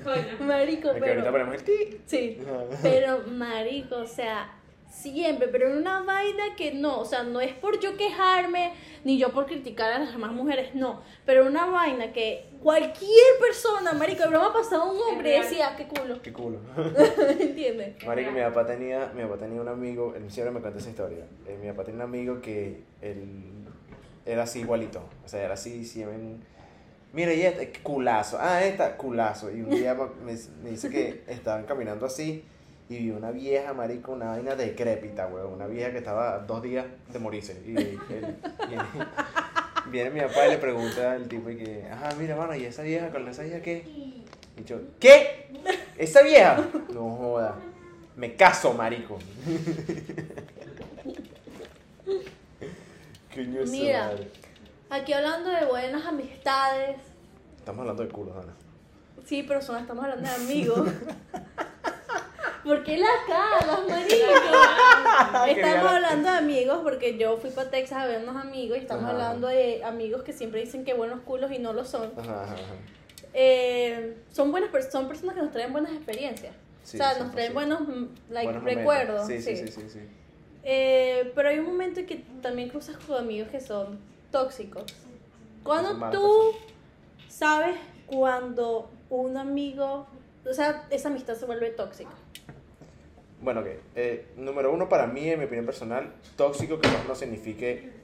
[0.03, 0.47] coño.
[0.47, 1.31] marico, que ahorita pero...
[1.31, 2.01] ponemos el ti.
[2.05, 2.37] Sí,
[2.81, 4.53] pero marico, o sea,
[4.89, 9.17] siempre, pero en una vaina que no, o sea, no es por yo quejarme, ni
[9.17, 14.23] yo por criticar a las demás mujeres, no, pero una vaina que cualquier persona, marico,
[14.23, 16.59] de broma pasaba un hombre y decía, qué culo, Qué culo.
[17.39, 18.03] ¿entiendes?
[18.05, 21.25] Marico, mi papá tenía, mi papá tenía un amigo, él siempre me cuenta esa historia.
[21.47, 23.59] Eh, mi papá tenía un amigo que él
[24.25, 25.01] era así igualito.
[25.25, 26.17] O sea, era así, siempre.
[27.13, 28.37] Mira, y este, culazo.
[28.39, 29.51] Ah, esta, culazo.
[29.51, 29.95] Y un día
[30.25, 32.43] me, me dice que estaban caminando así
[32.89, 35.53] y vi una vieja, marico, una vaina decrépita, weón.
[35.53, 37.61] Una vieja que estaba dos días de morirse.
[37.65, 37.99] Y él,
[38.67, 38.83] viene,
[39.91, 42.81] viene mi papá y le pregunta al tipo y que, ajá, mira, mano, ¿y esa
[42.81, 43.83] vieja con esa vieja qué?
[44.57, 45.47] Y yo, ¿qué?
[45.97, 46.67] ¿Esa vieja?
[46.91, 47.55] No joda.
[48.15, 49.19] Me caso, marico.
[53.69, 54.11] Mira.
[54.89, 56.97] Aquí hablando de buenas amistades,
[57.57, 58.53] Estamos hablando de culos, Ana.
[59.25, 60.89] sí, pero son, estamos hablando de amigos.
[62.63, 64.15] ¿Por qué la cagas, marico?
[65.47, 68.81] Estamos la- hablando de amigos porque yo fui para Texas a ver unos amigos y
[68.81, 69.13] estamos Ajá.
[69.13, 72.11] hablando de amigos que siempre dicen que buenos culos y no lo son.
[72.17, 72.63] Ajá, ajá, ajá.
[73.33, 76.53] Eh, son buenas son personas que nos traen buenas experiencias.
[76.83, 79.27] Sí, o sea, nos traen buenos mm, like, Buenos recuerdos.
[79.27, 79.67] Sí, sí, sí.
[79.67, 79.99] sí, sí, sí.
[80.63, 83.99] Eh, pero hay un momento en que también cruzas con amigos que son
[84.31, 84.85] tóxicos.
[85.63, 86.51] Cuando tú
[87.27, 87.75] sabes
[88.07, 90.07] cuando un amigo,
[90.45, 92.11] o sea, esa amistad se vuelve tóxica.
[93.41, 93.67] Bueno, ok.
[93.95, 97.99] Eh, número uno, para mí, en mi opinión personal, tóxico que no signifique.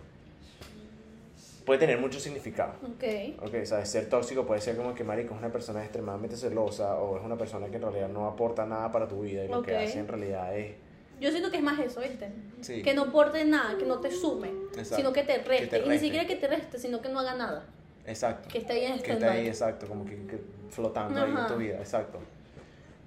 [1.65, 2.73] Puede tener mucho significado.
[2.83, 3.03] Ok.
[3.41, 6.95] Ok, o sea, ser tóxico puede ser como que marico es una persona extremadamente celosa
[6.99, 9.63] o es una persona que en realidad no aporta nada para tu vida y lo
[9.63, 10.75] que hace en realidad es
[11.19, 12.29] Yo siento que es más eso, ¿viste?
[12.61, 12.81] Sí.
[12.81, 14.95] Que no aporte nada, que no te sume, Exacto.
[14.97, 15.79] sino que te reste.
[15.79, 17.65] te Y ni siquiera que te reste, sino que no haga nada.
[18.05, 18.49] Exacto.
[18.49, 19.29] Que esté ahí en Que stand-by.
[19.39, 22.19] ahí, exacto, como que, que flotando ahí en tu vida, exacto.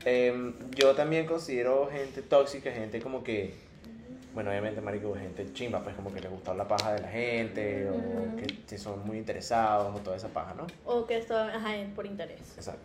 [0.04, 3.54] Em, yo también considero gente tóxica, gente como que,
[4.32, 7.88] bueno, obviamente, marico, gente chimba, pues como que le gusta la paja de la gente,
[7.90, 10.66] o que son muy interesados, o toda esa paja, ¿no?
[10.84, 12.54] O que esto, ajá, por interés.
[12.56, 12.80] Exacto.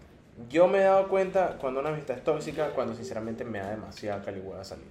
[0.49, 4.21] Yo me he dado cuenta cuando una amistad es tóxica, cuando sinceramente me da demasiada
[4.23, 4.87] caligüeda salir.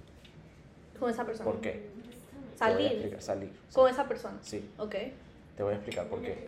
[0.99, 1.49] Con esa persona.
[1.49, 1.89] ¿Por qué?
[2.57, 3.49] Salir explicar, salir.
[3.73, 4.37] con esa persona.
[4.41, 4.95] Sí, Ok.
[5.57, 6.47] te voy a explicar por qué.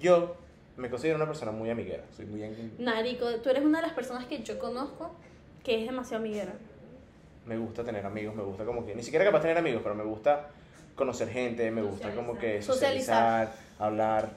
[0.00, 0.34] Yo
[0.76, 2.42] me considero una persona muy amiguera, soy muy...
[2.78, 5.14] Narico, tú eres una de las personas que yo conozco
[5.62, 6.52] que es demasiado amiguera.
[7.46, 9.94] me gusta tener amigos, me gusta como que, ni siquiera capaz de tener amigos, pero
[9.94, 10.48] me gusta
[10.96, 13.46] conocer gente, me gusta como que Socializar.
[13.48, 14.30] socializar, hablar.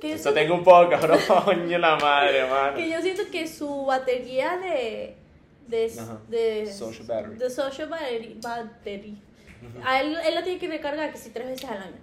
[0.00, 0.90] Que Eso tengo un poco,
[1.44, 2.76] coño la madre, mano.
[2.76, 5.14] que yo siento que su batería de.
[5.70, 5.92] De.
[5.98, 6.18] Ajá.
[6.28, 7.36] de Social battery.
[7.36, 8.38] de social battery.
[8.42, 9.22] battery.
[9.84, 11.96] A él, él la tiene que recargar que si tres veces al año.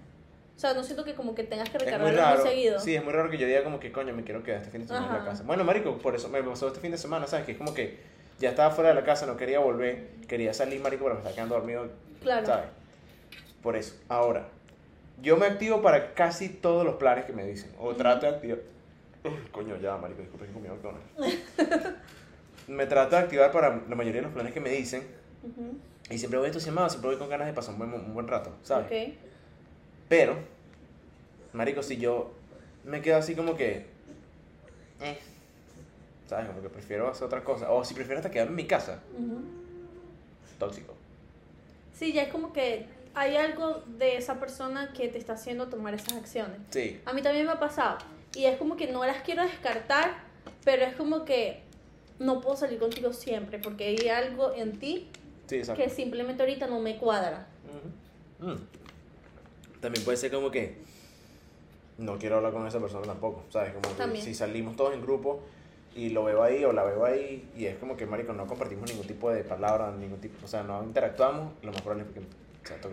[0.56, 2.40] O sea, no siento que como que tengas que Es muy raro.
[2.42, 2.80] muy seguido.
[2.80, 4.82] Sí, es muy raro que yo diga como que coño, me quiero quedar este fin
[4.82, 5.30] de semana en la Ajá.
[5.30, 5.44] casa.
[5.44, 7.46] Bueno, marico, por eso me pasó este fin de semana, ¿sabes?
[7.46, 7.98] Que es como que
[8.40, 11.36] ya estaba fuera de la casa, no quería volver, quería salir, marico, pero me estaba
[11.36, 11.88] quedando dormido,
[12.24, 12.46] Claro.
[12.46, 12.66] ¿sabes?
[13.62, 13.96] Por eso.
[14.08, 14.48] Ahora,
[15.22, 17.72] yo me activo para casi todos los planes que me dicen.
[17.80, 18.60] O trato de activar.
[19.52, 21.06] Coño, ya, marico, disculpe que comí McDonald's.
[22.68, 25.04] me trato de activar para la mayoría de los planes que me dicen.
[25.44, 25.78] Ujú.
[26.10, 28.52] Y siempre voy entusiasmado, siempre voy con ganas de pasar un buen, un buen rato,
[28.64, 28.86] ¿sabes?
[28.86, 29.14] Ok.
[30.10, 30.38] Pero,
[31.54, 32.32] marico, si yo
[32.86, 33.86] me quedo así como que...
[35.02, 35.18] eh,
[36.28, 36.48] ¿Sabes?
[36.48, 37.72] Como que prefiero hacer otra cosa.
[37.72, 39.02] O si prefiero hasta quedarme en mi casa.
[39.18, 39.42] Ujú.
[40.60, 40.94] Tóxico.
[41.94, 45.94] Sí, ya es como que hay algo de esa persona que te está haciendo tomar
[45.94, 46.60] esas acciones.
[46.70, 47.02] Sí.
[47.06, 47.98] A mí también me ha pasado.
[48.36, 50.16] Y es como que no las quiero descartar,
[50.64, 51.64] pero es como que
[52.20, 55.10] no puedo salir contigo siempre porque hay algo en ti
[55.48, 57.48] Sí, que simplemente ahorita no me cuadra.
[58.42, 59.80] Mm.
[59.80, 60.76] También puede ser como que
[61.98, 63.74] no quiero hablar con esa persona tampoco, ¿sabes?
[63.74, 65.42] Como que si salimos todos en grupo
[65.96, 68.90] y lo veo ahí o la veo ahí y es como que, marico, no compartimos
[68.90, 72.22] ningún tipo de palabra, ningún tipo, o sea, no interactuamos, lo más probable es que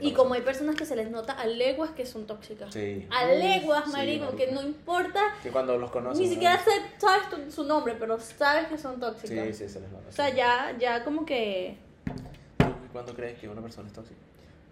[0.00, 2.72] Y como hay personas que se les nota a leguas que son tóxicas.
[2.72, 3.06] Sí.
[3.10, 6.22] A leguas, Sí, marico, que no importa, Que cuando los conocen...
[6.22, 6.60] ni siquiera
[6.98, 9.56] sabes tu- su nombre, pero sabes que son Sí, tóxicas.
[9.56, 10.08] sí, se les nota.
[10.08, 10.36] O sea, sí.
[10.36, 11.76] ya, ya como que...
[12.58, 14.18] ¿Tú ¿Cuándo crees que una persona es tóxica?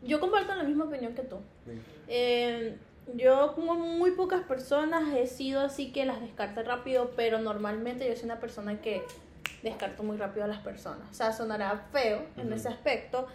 [0.02, 1.36] Yo comparto la misma opinión que tú.
[1.66, 1.72] Sí.
[2.08, 2.76] Eh,
[3.14, 8.14] yo como muy pocas personas he sido así que las descarte rápido, pero normalmente yo
[8.14, 9.02] soy una persona que
[9.62, 11.08] descarto muy rápido a las personas.
[11.10, 12.54] O sea, sonará feo en Ujú.
[12.54, 13.26] ese aspecto,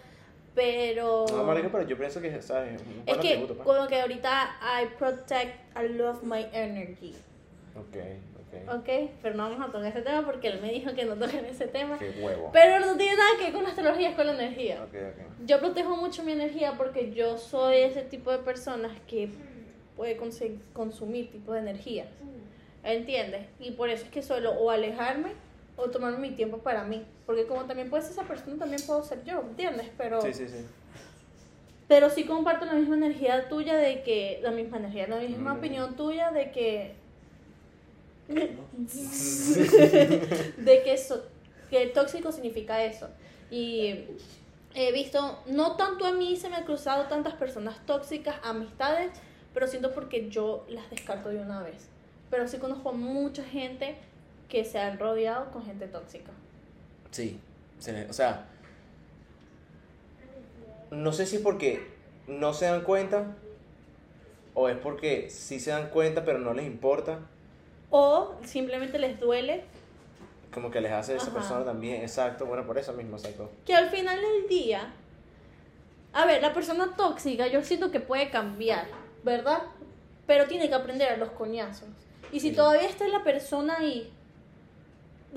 [0.58, 1.24] pero...
[1.30, 2.74] No, marico, pero yo pienso que, ¿sabes?
[2.74, 3.60] Es un es que pues.
[3.60, 7.14] como que ahorita I protect, I love my energy.
[7.76, 7.96] Ok,
[8.40, 8.74] ok.
[8.74, 9.10] ¿Ok?
[9.22, 11.68] Pero no vamos a tocar ese tema porque él me dijo que no toquen ese
[11.68, 11.96] tema.
[11.96, 12.50] Qué huevo.
[12.52, 14.82] Pero no tiene nada que ver con la astrología, es con la energía.
[14.82, 15.46] Ok, ok.
[15.46, 19.28] Yo protejo mucho mi energía porque yo soy ese tipo de personas que
[19.96, 20.16] puede
[20.72, 22.06] consumir tipo de energía.
[22.82, 23.46] ¿Entiendes?
[23.60, 25.30] Y por eso es que suelo o alejarme
[25.78, 27.02] o tomarme mi tiempo para mí.
[27.24, 29.88] Porque como también puede ser esa persona, también puedo ser yo, ¿entiendes?
[29.96, 30.64] Pero Sí, sí, sí.
[31.88, 35.58] pero sí comparto la misma energía tuya de que, la misma energía, la misma Mm.
[35.58, 36.94] opinión tuya de que,
[40.58, 41.24] de que, eso,
[41.70, 43.08] que tóxico significa eso.
[43.50, 44.04] Y
[44.74, 49.10] he visto, no tanto a mí se me han cruzado tantas personas tóxicas, amistades,
[49.54, 51.88] pero siento porque yo las descarto de una vez.
[52.30, 53.96] Pero sí conozco mucha gente
[54.48, 56.30] que se han rodeado con gente tóxica.
[57.10, 57.38] Sí,
[58.08, 58.46] o sea,
[60.90, 61.86] no sé si es porque
[62.26, 63.36] no se dan cuenta
[64.54, 67.20] o es porque sí se dan cuenta pero no les importa,
[67.90, 69.64] O simplemente les duele
[70.52, 71.34] como que les hace esa Ajá.
[71.34, 73.50] persona también, exacto, bueno, por eso mismo, exacto.
[73.66, 74.92] que al final del día,
[76.12, 78.86] a ver, la persona tóxica yo siento que puede cambiar,
[79.24, 79.62] ¿verdad?
[80.26, 81.88] Pero tiene que aprender a los coñazos.
[82.32, 82.56] Y si Sí.
[82.56, 84.10] todavía está la persona ahí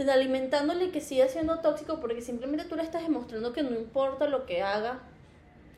[0.09, 4.45] alimentándole que sigue siendo tóxico porque simplemente tú le estás demostrando que no importa lo
[4.45, 4.99] que haga,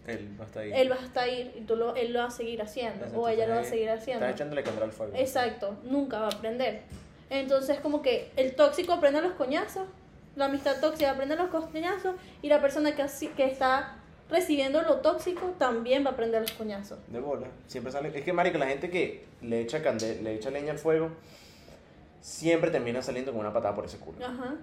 [0.08, 0.72] Él va a estar ahí.
[0.74, 3.28] él va a estar ahí y tú lo, él lo va a seguir haciendo o
[3.30, 4.26] ella lo va a seguir haciendo.
[4.26, 5.14] Estás echándole candela al fuego.
[5.16, 6.82] Exacto, nunca va a aprender.
[7.30, 9.88] Entonces, como que el tóxico aprende a los coñazos,
[10.36, 13.96] la amistad tóxica aprende a los coñazos, y la persona que, así- que está
[14.30, 17.00] recibiendo lo tóxico también va a aprender los coñazos.
[17.08, 17.48] De bola.
[17.68, 18.12] Siempre sale.
[18.16, 21.10] Es que, marico, la gente que le echa candela, le echa leña al fuego,
[22.24, 24.26] siempre termina saliendo con una patada por ese culo.
[24.26, 24.56] Ajá.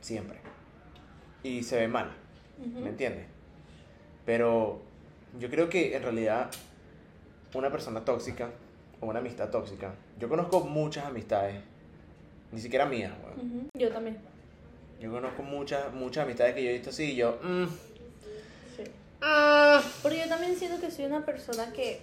[0.00, 0.38] Siempre.
[1.44, 2.10] Y se ve mal.
[2.58, 3.26] ¿Me entiendes?
[4.26, 4.82] Pero
[5.38, 6.50] yo creo que en realidad
[7.54, 8.50] una persona tóxica
[9.00, 11.56] o una amistad tóxica, yo conozco muchas amistades,
[12.52, 13.12] ni siquiera mías.
[13.36, 13.68] Ujú.
[13.72, 14.18] Yo también.
[15.00, 17.66] Yo conozco muchas, muchas amistades que yo he visto así y yo, mm,
[19.22, 19.82] Ah.
[20.02, 22.00] Porque yo también siento que soy una persona que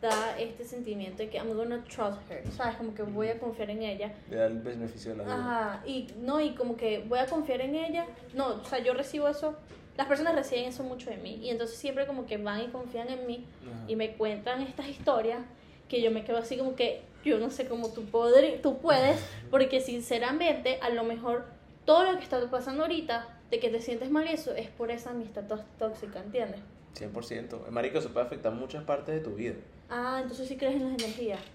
[0.00, 2.76] da este sentimiento de que I'm gonna trust her, ¿sabes?
[2.76, 4.12] Como que voy a confiar en ella.
[4.30, 5.34] Le da el beneficio de la duda.
[5.34, 8.06] Ajá, y no, y como que voy a confiar en ella.
[8.34, 9.54] No, o sea, yo recibo eso.
[9.96, 11.40] Las personas reciben eso mucho de mí.
[11.42, 13.84] Y entonces siempre como que van y confían en mí Ajá.
[13.88, 15.40] y me cuentan estas historias
[15.88, 19.18] que yo me quedo así como que yo no sé cómo tú, podri- tú puedes,
[19.50, 21.46] porque sinceramente a lo mejor
[21.84, 24.90] todo lo que está pasando ahorita, de que te sientes mal y eso, es por
[24.90, 26.60] esa amistad tó- tóxica, ¿entiendes?
[26.94, 27.68] 100%.
[27.70, 29.54] Marico, eso puede afectar muchas partes de tu vida.
[29.88, 31.40] Ah, entonces sí crees en las energías.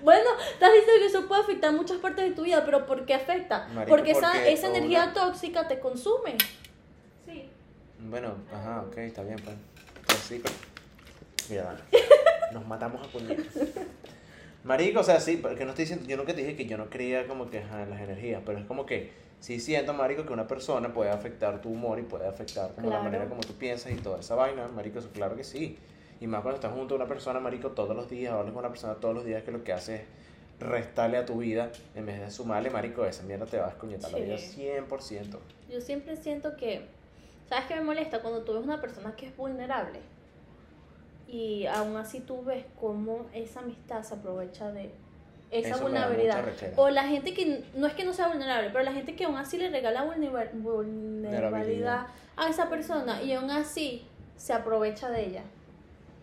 [0.00, 3.14] Bueno, estás diciendo que eso puede afectar muchas partes de tu vida, pero ¿por qué
[3.14, 3.68] afecta?
[3.68, 6.36] Marico, porque esa, porque esa una- energía tóxica te consume.
[7.26, 7.48] Sí.
[8.00, 9.56] Bueno, ajá, ok, está bien, pues.
[10.06, 10.54] Pues sí, pero...
[11.50, 11.80] Mira, dale.
[12.52, 13.46] Nos matamos a puñetas.
[14.64, 16.88] Marico, o sea, sí, porque no estoy diciendo, yo nunca te dije que yo no
[16.88, 20.32] creía como que ajá, en las energías, pero es como que sí siento, marico, que
[20.32, 23.92] una persona puede afectar tu humor y puede afectar como la manera como tú piensas
[23.92, 25.78] y toda esa vaina, marico, eso claro que sí.
[26.20, 28.70] Y más cuando estás junto a una persona, marico, todos los días, hablas con una
[28.70, 30.02] persona todos los días que lo que hace es
[30.58, 34.10] restarle a tu vida en vez de sumarle, marico, esa mierda te va a descoñetar
[34.12, 35.38] la vida 100%.
[35.70, 36.86] Yo siempre siento que,
[37.48, 38.22] ¿sabes qué me molesta?
[38.22, 40.00] Cuando tú ves una persona que es vulnerable
[41.28, 44.90] y aún así tú ves cómo esa amistad se aprovecha de
[45.50, 46.44] esa Eso vulnerabilidad.
[46.76, 49.36] O la gente que no es que no sea vulnerable, pero la gente que aún
[49.36, 52.06] así le regala vulnera- vulnerabilidad
[52.36, 54.06] a esa persona y aún así
[54.36, 55.42] se aprovecha de ella.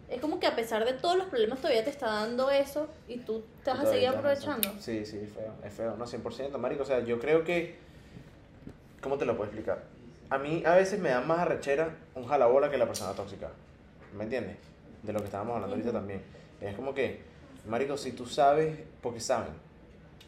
[0.09, 3.17] Es como que a pesar de todos los problemas todavía te está dando eso y
[3.17, 4.69] tú te vas a seguir aprovechando.
[4.79, 7.75] Sí, sí, es feo, es feo, no 100%, marico, o sea, yo creo que
[9.01, 9.83] ¿cómo te lo puedo explicar?
[10.29, 13.49] A mí a veces me da más arrechera un jalabola que la persona tóxica.
[14.15, 14.57] ¿Me entiendes?
[15.01, 15.97] De lo que estábamos hablando ahorita Ujú.
[15.97, 16.21] también.
[16.61, 17.21] Es como que,
[17.67, 19.53] marico, si tú sabes, porque saben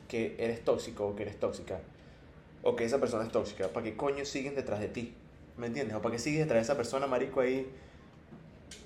[0.08, 1.80] que eres tóxico o que eres tóxica,
[2.64, 5.14] o que esa persona es tóxica, ¿para qué coño siguen detrás de ti?
[5.58, 5.96] ¿Me entiendes?
[5.96, 7.68] O para qué sigues detrás de esa persona, marico, ahí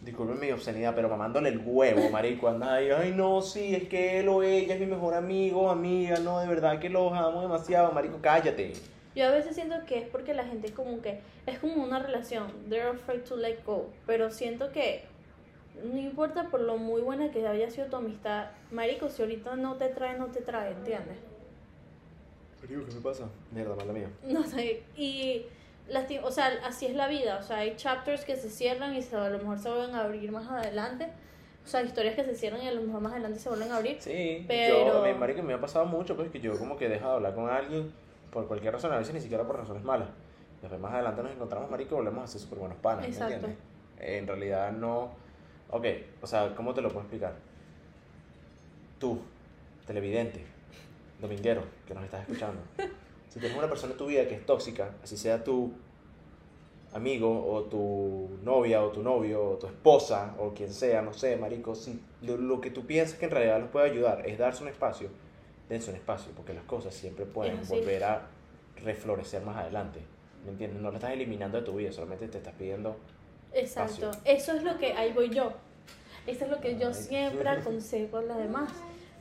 [0.01, 4.19] disculpen mi obscenidad, pero mamándole el huevo, marico, anda ahí, ay no, sí, es que
[4.19, 7.91] él o ella es mi mejor amigo, amiga, no, de verdad que los amo demasiado,
[7.91, 8.73] marico, cállate.
[9.15, 12.47] Yo a veces siento que es porque la gente como que es como una relación,
[12.69, 15.03] they're afraid to let go, pero siento que
[15.83, 19.75] no importa por lo muy buena que haya sido tu amistad, marico, si ahorita no
[19.75, 21.17] te trae, no te trae, ¿entiendes?
[22.61, 23.25] Marico, ¿qué me pasa?
[23.51, 24.09] Mierda, mala mía.
[24.23, 25.45] No sé, y
[26.23, 29.15] o sea, así es la vida, o sea, hay chapters que se cierran y se,
[29.15, 31.07] a lo mejor se vuelven a abrir más adelante,
[31.65, 33.77] o sea, historias que se cierran y a lo mejor más adelante se vuelven a
[33.77, 33.97] abrir.
[33.99, 36.89] Sí, Pero- yo, me, marico, me ha pasado mucho, pues, que yo como que he
[36.89, 37.91] dejado de hablar con alguien
[38.31, 40.09] por cualquier razón, a veces ni siquiera por razones malas.
[40.61, 43.33] Después más adelante nos encontramos, marico, y volvemos a ser súper buenos panas, ¿me Exacto.
[43.33, 43.59] entiendes?
[43.99, 45.09] En realidad no...
[45.71, 45.86] Ok,
[46.21, 47.36] o sea, ¿cómo te lo puedo explicar?
[48.99, 49.19] Tú,
[49.86, 50.43] televidente,
[51.21, 52.62] dominguero, que nos estás escuchando,
[53.29, 55.71] si tienes una persona en tu vida que es tóxica, así sea tu
[56.93, 61.38] amigo o tu novia o tu novio o tu esposa o quien sea, no sé,
[61.38, 64.63] marico, si lo, lo que tú piensas que en realidad los puede ayudar es darse
[64.63, 65.10] un espacio,
[65.69, 68.27] dense un espacio, porque las cosas siempre pueden volver a
[68.84, 69.99] reflorecer más adelante.
[70.45, 70.82] ¿Me entiendes?
[70.82, 72.95] No lo estás eliminando de tu vida, solamente te estás pidiendo
[73.53, 75.53] Exacto, eso es lo que ahí voy yo.
[76.27, 78.71] Eso es lo que yo siempre aconsejo a los demás.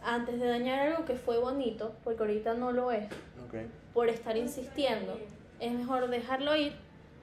[0.02, 3.06] Antes de dañar algo que fue bonito, porque ahorita no lo es,
[3.94, 5.18] por estar insistiendo,
[5.58, 6.72] es mejor dejarlo ir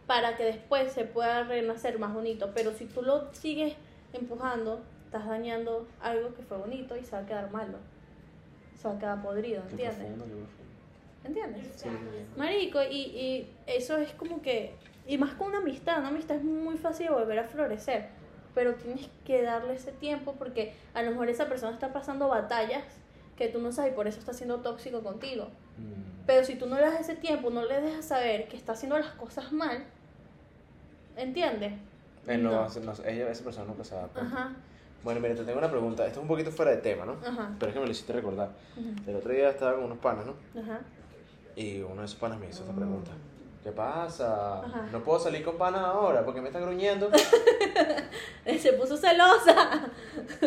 [0.07, 2.51] para que después se pueda renacer más bonito.
[2.53, 3.75] Pero si tú lo sigues
[4.13, 7.77] empujando, estás dañando algo que fue bonito y se va a quedar malo.
[8.81, 10.07] Se va a quedar podrido, ¿entiendes?
[11.23, 11.67] ¿Entiendes?
[11.75, 11.89] Sí.
[12.35, 14.75] Marico, y, y eso es como que,
[15.07, 18.07] y más con una amistad, una amistad es muy fácil de volver a florecer,
[18.53, 22.83] pero tienes que darle ese tiempo porque a lo mejor esa persona está pasando batallas
[23.37, 25.45] que tú no sabes y por eso está siendo tóxico contigo.
[25.77, 26.25] Mm.
[26.25, 28.97] Pero si tú no le das ese tiempo, no le dejas saber que está haciendo
[28.97, 29.83] las cosas mal,
[31.17, 31.73] ¿entiendes?
[32.27, 32.93] Él no, No.
[33.05, 34.35] ella, esa persona nunca se va a dar cuenta.
[34.35, 34.55] Ajá,
[35.03, 36.05] Bueno, mira, te tengo una pregunta.
[36.07, 37.13] Esto es un poquito fuera de tema, ¿no?
[37.23, 38.49] ajá, Pero es que me lo hiciste recordar.
[38.75, 40.33] ujú, El otro día estaba con unos panas, ¿no?
[40.59, 40.79] ajá.
[41.55, 43.11] Y uno de esos panas me hizo esta pregunta.
[43.65, 44.59] ¿Qué pasa?
[44.63, 44.85] Ajá.
[44.91, 47.09] No puedo salir con panas ahora porque me está gruñendo.
[48.59, 49.89] Se puso celosa.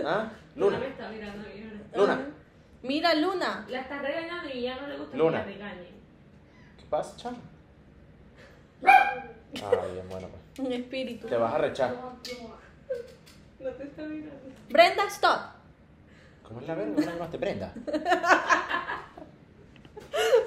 [0.04, 0.31] ¿Ah?
[0.54, 0.78] Luna Luna.
[0.78, 1.83] me está mirando bien.
[1.96, 2.20] Luna.
[2.85, 3.66] Mira, Luna.
[3.68, 5.44] La está regañando y ya no le gusta Luna.
[5.44, 5.94] que la regañen.
[6.78, 7.38] ¿Qué pasa, chamo?
[8.85, 9.20] Ay,
[9.94, 10.64] bien, bueno, pues.
[10.64, 11.26] Un espíritu.
[11.26, 11.90] Te vas a rechar.
[13.59, 14.40] No te está mirando.
[14.70, 15.40] Brenda, stop.
[16.44, 16.94] ¿Cómo es la verga?
[16.94, 17.37] ¿Cómo la llamaste?
[17.37, 17.74] Brenda.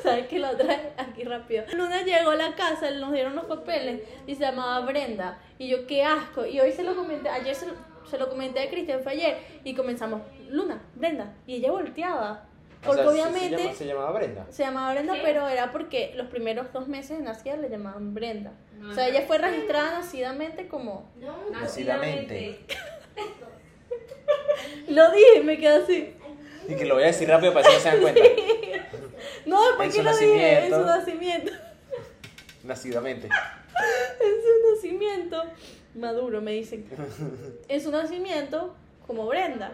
[0.03, 1.63] ¿Sabes que la trae aquí rápido?
[1.73, 5.39] Luna llegó a la casa, nos dieron los papeles y se llamaba Brenda.
[5.57, 6.45] Y yo, qué asco.
[6.45, 7.73] Y hoy se lo comenté, ayer se lo,
[8.09, 9.37] se lo comenté a Cristian, fue ayer.
[9.63, 11.33] Y comenzamos, Luna, Brenda.
[11.45, 12.45] Y ella volteaba.
[12.83, 14.45] O Porque sea, obviamente Se, llama- se llamaba Brenda.
[14.49, 15.21] se llamaba Brenda, ¿Qué?
[15.23, 18.53] pero era porque los primeros dos meses de nacida le llamaban Brenda.
[18.79, 19.11] No, o sea, no.
[19.11, 21.11] ella fue registrada nacidamente como...
[21.51, 22.59] Nacidamente.
[24.87, 26.15] Lo dije y me quedé así.
[26.67, 28.21] Y que lo voy a decir rápido para que se dan cuenta.
[29.45, 30.65] No, ¿por qué lo dije?
[30.65, 31.51] En su nacimiento.
[32.63, 33.29] Nacidamente.
[34.21, 35.43] En su nacimiento.
[35.95, 36.85] Maduro, me dicen.
[37.67, 38.75] En su nacimiento,
[39.07, 39.73] como Brenda.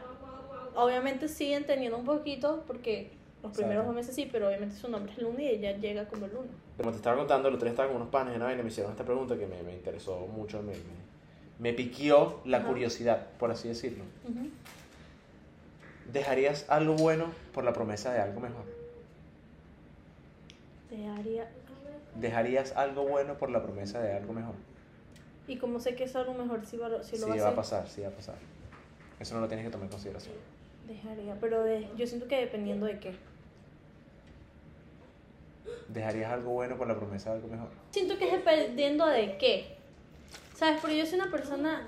[0.76, 3.12] Obviamente siguen teniendo un poquito, porque
[3.44, 6.28] los primeros dos meses sí, pero obviamente su nombre es Luna y ella llega como
[6.28, 6.48] Luna.
[6.78, 8.70] Como te estaba contando, el otro día estaba con unos panes en vaina y me
[8.70, 10.80] hicieron esta pregunta que me, me interesó mucho, me, me,
[11.60, 12.68] me piquió la Ajá.
[12.68, 14.04] curiosidad, por así decirlo.
[16.12, 18.64] ¿Dejarías algo bueno por la promesa de algo mejor?
[20.90, 21.48] Te haría.
[22.16, 24.56] ¿Dejarías algo bueno por la promesa de algo mejor?
[25.48, 27.38] Y como sé que eso a lo mejor sí, va, sí Sí, lo va a
[27.38, 28.36] va a hacer, pasar, sí va a pasar.
[29.20, 30.36] Eso no lo tienes que tomar en consideración.
[30.88, 31.36] dejaría.
[31.40, 33.16] Pero de, yo siento que dependiendo de qué.
[35.90, 37.70] ¿Dejarías algo bueno por la promesa de algo mejor?
[37.92, 39.78] Siento que es dependiendo de qué.
[40.54, 40.80] ¿Sabes?
[40.82, 41.88] Porque yo soy una persona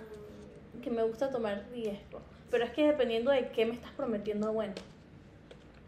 [0.82, 2.22] que me gusta tomar riesgo.
[2.50, 4.74] Pero es que dependiendo de qué me estás prometiendo bueno.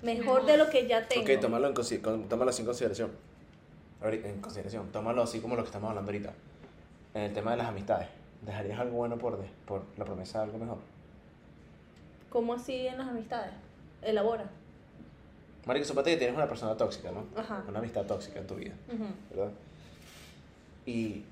[0.01, 1.23] Mejor, de lo que ya tengo.
[1.23, 3.11] Ok, tómalo, en, consi- con- tómalo así en consideración.
[4.01, 6.33] Ahorita, En consideración, tómalo así como lo que estamos hablando ahorita.
[7.13, 8.07] En el tema de las amistades.
[8.41, 10.77] ¿Dejarías algo bueno por, de- por la promesa de algo mejor?
[12.29, 13.51] ¿Cómo así en las amistades?
[14.01, 14.45] Elabora.
[15.65, 17.25] Marico, supate que tienes una persona tóxica, ¿no?
[17.39, 17.63] Ajá.
[17.67, 19.05] Una amistad tóxica en tu vida, Ujú.
[19.29, 19.51] ¿verdad?
[20.87, 21.23] Y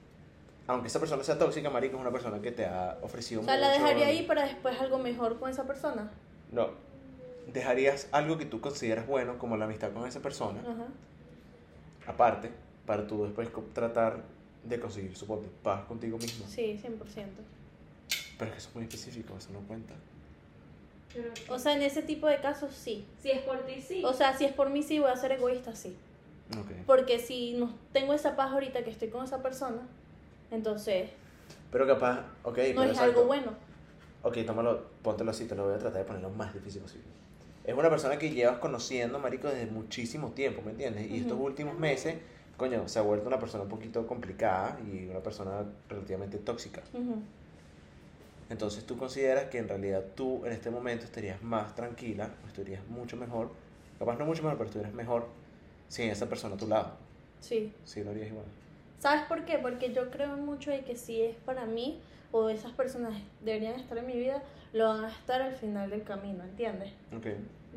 [0.67, 3.57] aunque esa persona sea tóxica, Marico es una persona que te ha ofrecido O sea,
[3.57, 6.11] la mucho- dejaría ahí para después algo mejor con esa persona.
[6.51, 6.69] No.
[7.53, 10.87] ¿Dejarías algo que tú consideras bueno, como la amistad con esa persona, Ajá.
[12.07, 12.51] aparte,
[12.85, 14.23] para tú después tratar
[14.63, 16.45] de conseguir, suponte, paz contigo mismo?
[16.47, 16.99] Sí, 100%.
[18.37, 19.93] Pero es que eso es muy específico, eso no cuenta.
[21.13, 23.05] Pero, O sea, en ese tipo de casos sí.
[23.21, 24.03] si es por ti, sí.
[24.05, 25.95] O sea, si es por mí sí voy a ser egoísta, sí.
[26.87, 29.81] Porque si no tengo esa paz ahorita que estoy con esa persona,
[30.49, 31.11] entonces
[31.71, 33.03] Pero capaz, ok, no pero es exacto.
[33.03, 33.53] algo bueno.
[34.23, 37.05] Ok, tómalo, póntelo así, te lo voy a tratar de poner lo más difícil posible.
[37.69, 41.07] Es una persona que llevas conociendo, marico, desde muchísimo tiempo, ¿me entiendes?
[41.07, 41.45] Y estos Ujú.
[41.45, 42.15] últimos meses,
[42.57, 46.81] coño, se ha vuelto una persona un poquito complicada y una persona relativamente tóxica.
[46.95, 47.21] Ujú.
[48.49, 53.15] Entonces tú consideras que en realidad tú en este momento estarías más tranquila, estarías mucho
[53.17, 53.51] mejor,
[53.99, 55.27] capaz no mucho mejor, pero estuvieras mejor
[55.89, 56.93] sin esa persona a tu lado.
[57.39, 57.71] Sí.
[57.85, 58.45] Sí, lo harías igual.
[58.97, 59.59] ¿Sabes por qué?
[59.59, 62.01] Porque yo creo mucho de que si es para mí
[62.31, 64.41] o esas personas deberían estar en mi vida,
[64.73, 66.91] lo van a estar al final del camino, ¿entiendes?
[67.15, 67.27] Ok.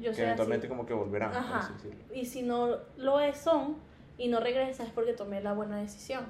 [0.03, 0.69] Yo que soy eventualmente así.
[0.75, 1.71] como que volverán, Ajá.
[2.15, 3.77] Y si no lo es, son
[4.19, 6.25] y no regresas es porque tomé la buena decisión.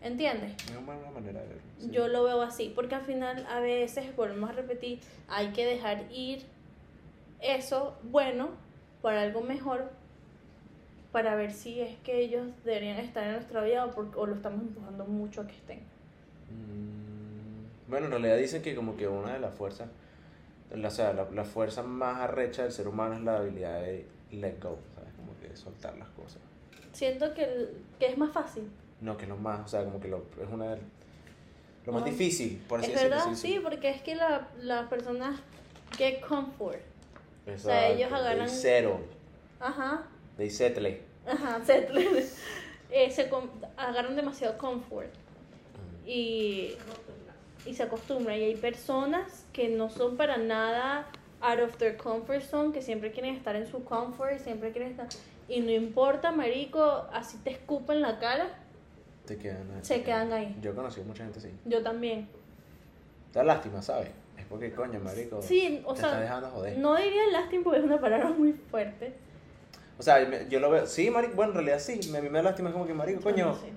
[0.00, 0.52] ¿Entiendes?
[0.64, 1.62] Es una buena manera de verlo.
[1.80, 1.90] sí.
[1.90, 6.04] Yo lo veo así, porque al final a veces, volvemos a repetir, hay que dejar
[6.12, 6.44] ir
[7.40, 8.50] eso bueno
[9.02, 9.90] para algo mejor,
[11.10, 14.34] para ver si es que ellos deberían estar en nuestra vida o, por- o lo
[14.36, 15.78] estamos empujando mucho a que estén.
[16.50, 19.88] Mm, Bueno, en realidad dicen que como que una de las fuerzas,
[20.74, 24.06] la, o sea, la, la fuerza más arrecha del ser humano es la habilidad de
[24.32, 25.12] let go, ¿sabes?
[25.16, 26.38] Como que soltar las cosas.
[26.92, 28.68] Siento que, el- que es más fácil.
[29.00, 30.80] No, que es lo más, o sea, como que lo, es una de-
[31.86, 32.08] lo más No.
[32.08, 33.16] difícil, por así Es decirlo.
[33.16, 35.40] verdad, sí, porque es que la- las personas
[35.96, 36.80] get comfort.
[37.46, 38.98] Exacto, sea, ellos they agarran- settle,
[39.60, 40.02] Ajá,
[40.36, 41.00] they settle.
[41.26, 42.04] ajá, settle.
[42.90, 43.30] Eh, se
[43.76, 45.08] agarran demasiado comfort.
[46.06, 46.72] y,
[47.66, 48.38] y se acostumbran.
[48.38, 51.06] Y hay personas que no son para nada
[51.40, 55.06] out of their comfort zone, que siempre quieren estar en su comfort, siempre quieren estar...
[55.48, 58.48] Y no importa, marico, así te escupen la cara,
[59.24, 59.78] Te quedan ahí.
[59.82, 60.56] Se quedan ahí.
[60.60, 61.50] Yo he conocido mucha gente así.
[61.64, 62.28] yo también.
[63.32, 64.10] Da lástima, ¿sabes?
[64.36, 66.78] Es porque, coño, marico, Sí, o te sea, está dejando joder.
[66.78, 69.14] No diría lástima porque es una palabra muy fuerte.
[69.98, 72.42] O sea, yo lo veo, sí, marico, bueno, en realidad sí, a mí me da
[72.42, 73.68] lástima, como que, marico, coño, Sí.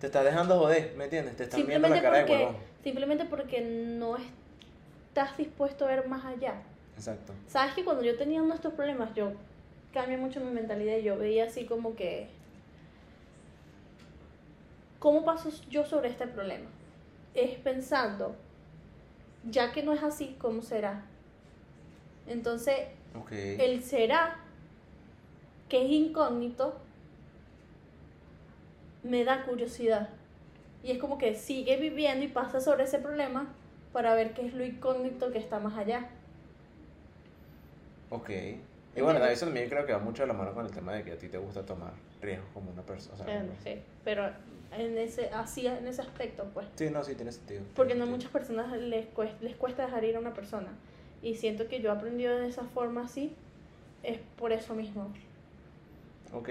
[0.00, 1.36] te está dejando joder, ¿me entiendes?
[1.36, 2.56] Te están viendo la cara de huevón.
[2.86, 6.62] Simplemente porque no estás dispuesto a ver más allá.
[6.94, 7.32] Exacto.
[7.48, 9.32] Sabes que cuando yo tenía nuestros problemas, yo
[9.92, 12.28] cambié mucho mi mentalidad y yo veía así como que,
[15.00, 16.66] ¿cómo paso yo sobre este problema?
[17.34, 18.36] Es pensando,
[19.50, 21.02] ya que no es así, ¿cómo será?
[22.28, 22.86] Entonces,
[23.32, 24.38] el será,
[25.68, 26.76] que es incógnito,
[29.02, 30.08] me da curiosidad.
[30.86, 33.48] Y es como que sigue viviendo y pasa sobre ese problema
[33.92, 36.08] para ver qué es lo incógnito que está más allá.
[38.10, 38.30] Ok.
[38.94, 41.02] Y bueno, eso también creo que va mucho de la mano con el tema de
[41.02, 41.90] que a ti te gusta tomar
[42.22, 43.14] riesgos como una persona.
[43.14, 44.30] O sea, como- sí, pero
[44.78, 46.68] en ese, así en ese aspecto, pues.
[46.76, 47.62] Sí, no, sí, tiene sentido.
[47.74, 50.68] Porque no a muchas personas les cuesta, les cuesta dejar ir a una persona.
[51.20, 53.34] Y siento que yo he aprendido de esa forma así
[54.04, 55.12] es por eso mismo.
[56.32, 56.48] Ok.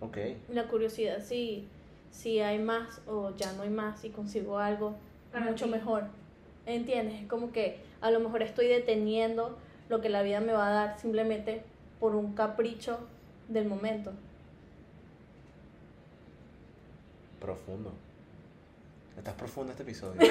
[0.00, 0.18] Ok.
[0.50, 1.68] La curiosidad, si,
[2.16, 4.94] si hay más o ya no hay más, si consigo algo
[5.32, 5.70] Para mucho ti.
[5.72, 6.04] mejor.
[6.64, 7.20] ¿Entiendes?
[7.22, 9.56] Es como que a lo mejor estoy deteniendo
[9.88, 11.62] lo que la vida me va a dar simplemente
[12.00, 12.98] por un capricho
[13.48, 14.12] del momento.
[17.40, 17.92] Profundo.
[19.16, 20.20] Estás profundo este episodio.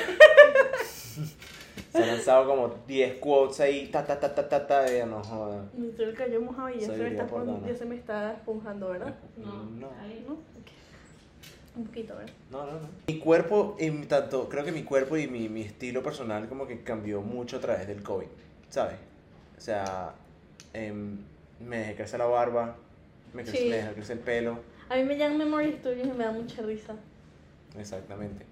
[1.92, 5.24] Se han lanzado como 10 quotes ahí, ta ta ta ta ta ta, y no
[5.24, 5.64] joda.
[5.74, 7.28] Me estoy el cabello mojado y ya se, me está,
[7.68, 9.16] ya se me está esponjando, ¿verdad?
[9.38, 9.90] No, No.
[10.02, 10.26] ahí.
[10.28, 10.36] ¿No?
[11.76, 12.34] Un poquito, ¿verdad?
[12.52, 12.88] No, no, no.
[13.08, 16.68] Mi cuerpo, y mi- tanto, creo que mi cuerpo y mi, mi estilo personal como
[16.68, 18.28] que cambió mucho a través del COVID,
[18.70, 18.96] ¿sabes?
[19.58, 20.14] O sea,
[20.74, 21.18] em,
[21.60, 22.78] me dejé crecer la barba,
[23.34, 23.70] me, crece- Sí.
[23.70, 24.60] me dejé crecer el pelo,
[24.90, 26.96] A mí me llaman Memory Studios y me da mucha risa.
[27.78, 28.46] exactamente.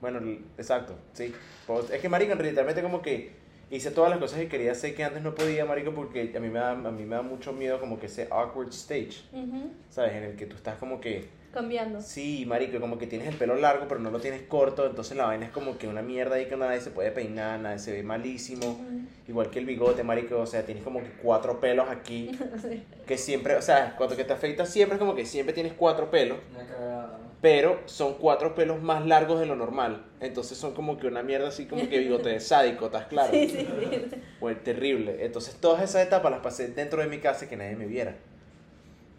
[0.00, 0.18] Bueno,
[0.58, 1.32] exacto, sí.
[1.66, 3.32] Pues, es que, marico, literalmente como que
[3.70, 6.48] hice todas las cosas que quería hacer que antes no podía, marico, porque a mí
[6.48, 9.70] me da, a mí me da mucho miedo como que ese awkward stage, Ujú.
[9.90, 10.12] ¿sabes?
[10.12, 11.28] En el que tú estás como que...
[11.52, 12.00] Cambiando.
[12.00, 15.26] Sí, marico, como que tienes el pelo largo, pero no lo tienes corto, entonces la
[15.26, 18.02] vaina es como que una mierda ahí que nadie se puede peinar, nadie se ve
[18.02, 18.80] malísimo.
[19.28, 22.30] Igual que el bigote, marico, o sea, tienes como que cuatro pelos aquí,
[22.62, 22.82] Sí.
[23.06, 26.10] que siempre, o sea, cuando que te afeitas siempre es como que siempre tienes cuatro
[26.10, 27.32] pelos, Una cagada, ¿no?
[27.42, 30.06] pero son cuatro pelos más largos de lo normal.
[30.20, 33.32] Entonces son como que una mierda así como que bigote de sádico, ¿estás claro?
[33.32, 34.08] Sí, sí, sí.
[34.40, 35.24] Fue terrible.
[35.24, 38.14] Entonces todas esas etapas las pasé dentro de mi casa y que nadie me viera.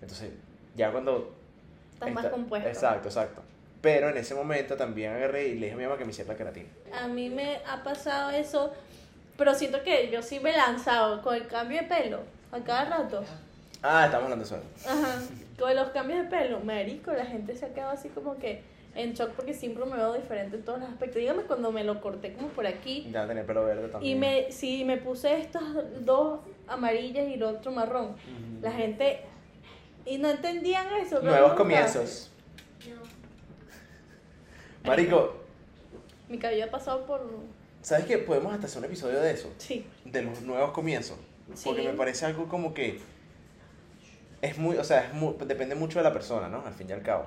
[0.01, 0.31] Entonces,
[0.75, 1.36] ya cuando
[2.08, 2.70] Estás más compuesto.
[2.70, 3.41] Exacto, exacto.
[3.82, 6.32] Pero en ese momento también agarré y le dije a mi mamá que me hiciera
[6.32, 6.70] la queratina.
[7.01, 8.72] A mí me ha pasado eso,
[9.38, 12.20] pero siento que yo sí me he lanzado con el cambio de pelo
[12.51, 13.24] a cada rato.
[13.82, 14.64] Ah, estamos hablando de eso.
[14.88, 15.20] Ajá.
[15.60, 18.62] Con los cambios de pelo, marico, la gente se ha quedado así como que
[18.95, 21.18] en shock porque siempre me veo diferente en todos los aspectos.
[21.20, 24.16] Dígame cuando me lo corté como por aquí Ya tenía el pelo verde también.
[24.18, 25.64] y me sí me puse estas
[26.06, 28.16] dos amarillas y el otro marrón.
[28.62, 29.20] La gente
[30.06, 31.22] y no entendían eso.
[31.22, 32.30] Nuevos comienzos.
[34.84, 35.36] Marico,
[36.30, 37.22] Mi cabello ha pasado por
[37.82, 38.18] ¿sabes qué?
[38.18, 39.51] Podemos hasta hacer un episodio de eso.
[39.58, 39.86] sí.
[40.06, 41.18] De los nuevos comienzos.
[41.64, 41.88] Porque Sí.
[41.88, 42.99] me parece algo como que.
[44.41, 44.78] Es muy.
[44.78, 46.66] O sea, es muy- depende mucho de la persona, ¿no?
[46.66, 47.26] Al fin y al cabo.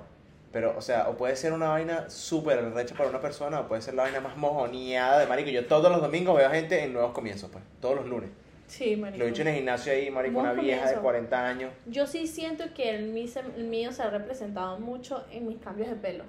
[0.53, 3.83] Pero, o sea, o puede ser una vaina súper recha para una persona, o puede
[3.83, 5.51] ser la vaina más mojoneada de marico.
[5.51, 7.63] Yo todos los domingos veo gente en nuevos comienzos, pues.
[7.81, 8.31] Todos los lunes.
[8.67, 9.19] Sí, marico.
[9.19, 11.03] Lo he dicho en el gimnasio ahí, marico, una vieja de comienzos.
[11.03, 11.73] 40 años.
[11.87, 15.59] Yo sí siento que el, mí se- el mío se ha representado mucho en mis
[15.59, 16.25] cambios de pelo.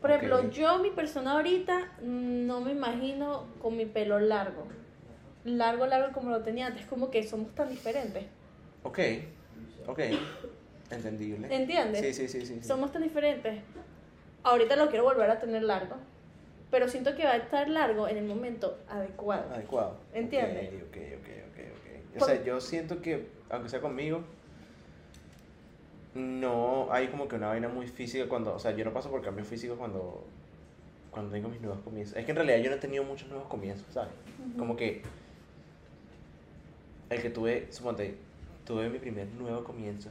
[0.00, 4.66] Por ejemplo, yo, mi persona ahorita, no me imagino con mi pelo largo.
[5.44, 6.86] Largo, largo como lo tenía antes.
[6.86, 8.24] Como que somos tan diferentes.
[8.84, 8.98] Ok,
[9.88, 10.00] ok.
[10.90, 11.48] Entendible.
[11.52, 12.00] ¿Entiendes?
[12.00, 12.54] Sí, sí, sí, sí.
[12.60, 12.68] sí.
[12.68, 13.58] Somos tan diferentes.
[14.44, 15.96] Ahorita lo quiero volver a tener largo.
[16.70, 19.52] Pero siento que va a estar largo en el momento adecuado.
[19.52, 19.96] Adecuado.
[20.12, 20.68] ¿Entiendes?
[20.82, 22.16] Ok, ok, ok, ok.
[22.16, 24.22] O Por- sea, yo siento que, aunque sea conmigo,
[26.14, 29.22] no hay como que una vaina muy física cuando, o sea, yo no paso por
[29.22, 30.24] cambios físicos cuando,
[31.10, 32.16] cuando tengo mis nuevos comienzos.
[32.16, 34.10] Es que en realidad yo no he tenido muchos nuevos comienzos, ¿sabes?
[34.58, 35.02] Como que
[37.10, 38.16] el que tuve, suponte,
[38.64, 40.08] tuve mi primer nuevo comienzo.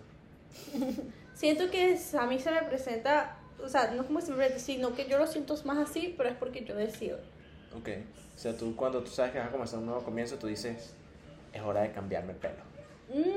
[1.34, 4.96] Siento que a mí se me presenta, o sea, no como se me presenta, sino
[4.96, 7.18] que yo lo siento más así, pero es porque yo decido.
[7.78, 7.90] Ok.
[8.36, 10.94] O sea, tú cuando tú sabes que vas a comenzar un nuevo comienzo, tú dices,
[11.54, 12.64] es hora de cambiarme el pelo.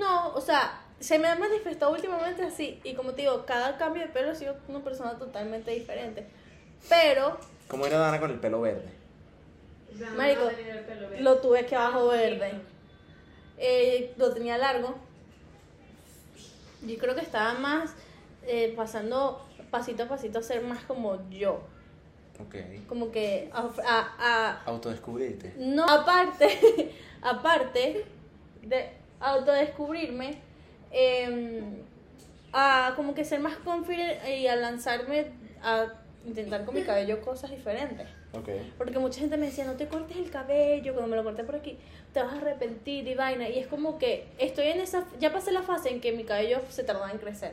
[0.01, 2.81] No, o sea, se me ha manifestado últimamente así.
[2.85, 6.27] Y como te digo, cada cambio de pelo ha sido una persona totalmente diferente.
[6.89, 7.39] Pero
[7.69, 8.89] ¿Cómo era Dana con el pelo verde?
[10.17, 10.49] Marico,
[10.87, 11.21] pelo verde.
[11.21, 12.53] lo tuve que abajo verde.
[13.59, 14.97] Eh, lo tenía largo.
[16.83, 17.91] Yo creo que estaba más
[18.45, 21.61] eh, pasando pasito a pasito a ser más como yo.
[22.41, 22.55] Ok.
[22.89, 25.55] Como que a- a- a, Autodescubrirte.
[25.59, 26.93] No, aparte,
[27.23, 28.05] aparte
[28.63, 28.89] de
[29.21, 30.39] autodescubrirme,
[30.93, 31.63] eh,
[32.53, 35.27] a como que ser más confident y a lanzarme
[35.63, 35.87] a
[36.27, 38.07] intentar con mi cabello cosas diferentes.
[38.35, 38.49] Ok.
[38.77, 41.57] Porque mucha gente me decía, no te cortes el cabello, cuando me lo corté por
[41.57, 41.79] aquí,
[42.13, 43.49] te vas a arrepentir y vaina.
[43.49, 46.61] Y es como que estoy en esa, ya pasé la fase en que mi cabello
[46.69, 47.53] se tardaba en crecer.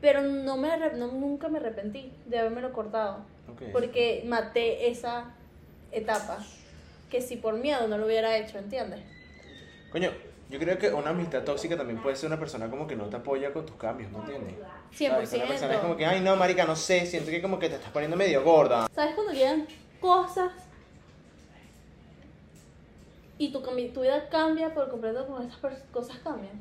[0.00, 3.18] Pero no me, no, nunca me arrepentí de habérmelo cortado.
[3.52, 3.70] Ok.
[3.72, 5.34] Porque maté esa
[5.90, 6.38] etapa.
[7.10, 9.00] Que si por miedo no lo hubiera hecho, ¿entiendes?
[9.90, 10.10] Coño,
[10.50, 13.16] yo creo que una amistad tóxica también puede ser una persona como que no te
[13.16, 14.54] apoya con tus cambios, ¿no entiendes?
[14.92, 15.08] 100%.
[15.08, 15.32] ¿Sabes?
[15.34, 17.76] Una persona es como que, ay, no, marica, no sé, siento que como que te
[17.76, 18.88] estás poniendo medio gorda.
[18.94, 19.66] ¿Sabes cuando llegan
[20.00, 20.52] cosas
[23.38, 26.58] y tu, tu vida cambia por completo cuando esas pers- cosas cambian?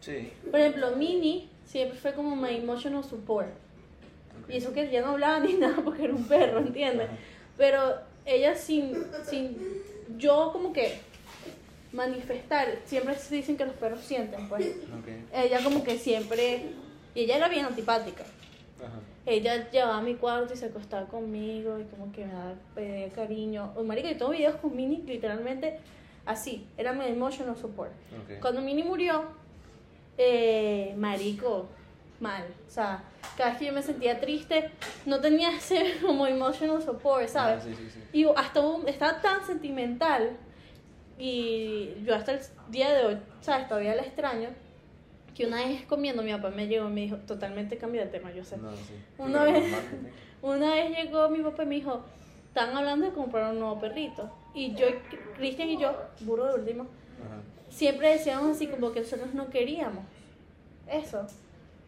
[0.00, 0.32] Sí.
[0.50, 3.48] Por ejemplo, Mini siempre fue como my emotional support.
[4.48, 7.08] Y eso que ya no hablaba ni nada porque era un perro, ¿entiendes?
[7.56, 8.94] Pero ella sin,
[9.28, 9.58] sin,
[10.16, 11.00] yo como que
[11.90, 14.68] manifestar, siempre se dicen que los perros sienten, pues.
[14.68, 15.08] Ok.
[15.34, 16.66] Ella como que siempre,
[17.12, 18.22] y ella era bien antipática.
[18.78, 19.00] Ajá.
[19.26, 23.08] Ella llevaba a mi cuarto y se acostaba conmigo y como que me daba pedía
[23.08, 23.72] cariño.
[23.74, 25.80] O marica, yo tengo videos con Minnie literalmente
[26.24, 27.90] así, era mi emotional support.
[28.22, 28.40] Ok.
[28.40, 29.24] Cuando Minnie murió,
[30.18, 31.66] eh, marico,
[32.20, 32.44] mal.
[32.66, 33.02] O sea,
[33.36, 34.70] cada vez que yo me sentía triste,
[35.06, 37.58] no tenía ese como emotional support, ¿sabes?
[37.60, 38.00] Ah, sí, sí, sí.
[38.12, 40.36] Y hasta un- estaba tan sentimental
[41.18, 43.68] y yo hasta el día de hoy, ¿sabes?
[43.68, 44.48] Todavía la extraño.
[45.34, 48.32] Que una vez comiendo, mi papá me llegó y me dijo, totalmente cambio de tema,
[48.32, 48.56] yo sé.
[48.56, 48.70] No.
[49.18, 49.74] Una vez-.
[50.42, 52.02] Una vez llegó mi papá y me dijo,
[52.48, 54.30] están hablando de comprar un nuevo perrito.
[54.54, 54.86] Y yo,
[55.36, 56.86] Cristian y yo, burro de último,
[57.24, 57.40] Ajá.
[57.70, 60.04] siempre decíamos así como que nosotros no queríamos
[60.90, 61.26] eso.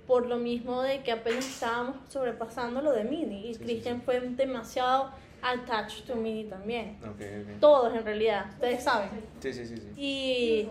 [0.07, 3.49] Por lo mismo de que apenas estábamos sobrepasando lo de Mini.
[3.49, 4.03] Y Sí, sí, Cristian sí.
[4.05, 5.11] fue demasiado
[5.43, 6.97] attached to Mini también.
[7.03, 7.61] Ok, ok.
[7.61, 9.11] Todos en realidad, ustedes saben.
[9.41, 9.89] Sí, sí, sí, sí.
[10.01, 10.69] Y,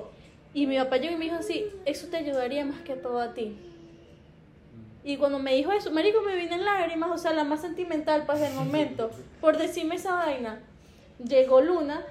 [0.54, 3.34] y mi papá llegó y me dijo así, eso te ayudaría más que todo a
[3.34, 3.58] ti.
[5.04, 8.24] Y cuando me dijo eso, marico, me vine en lágrimas, o sea, la más sentimental
[8.26, 10.62] pues del momento, por decirme esa vaina.
[11.20, 12.04] Llegó Luna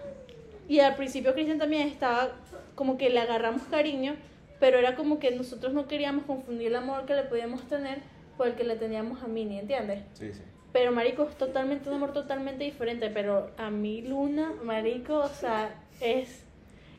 [0.69, 2.33] y al principio Cristian también estaba
[2.75, 4.17] como que le agarramos cariño,
[4.61, 7.99] pero era como que nosotros no queríamos confundir el amor que le podíamos tener
[8.37, 10.03] por el que le teníamos a Minnie, ¿entiendes?
[10.15, 10.41] Sí, sí.
[10.73, 15.73] Pero marico, es totalmente un amor totalmente diferente, pero a mí Luna, marico, o sea,
[16.01, 16.45] es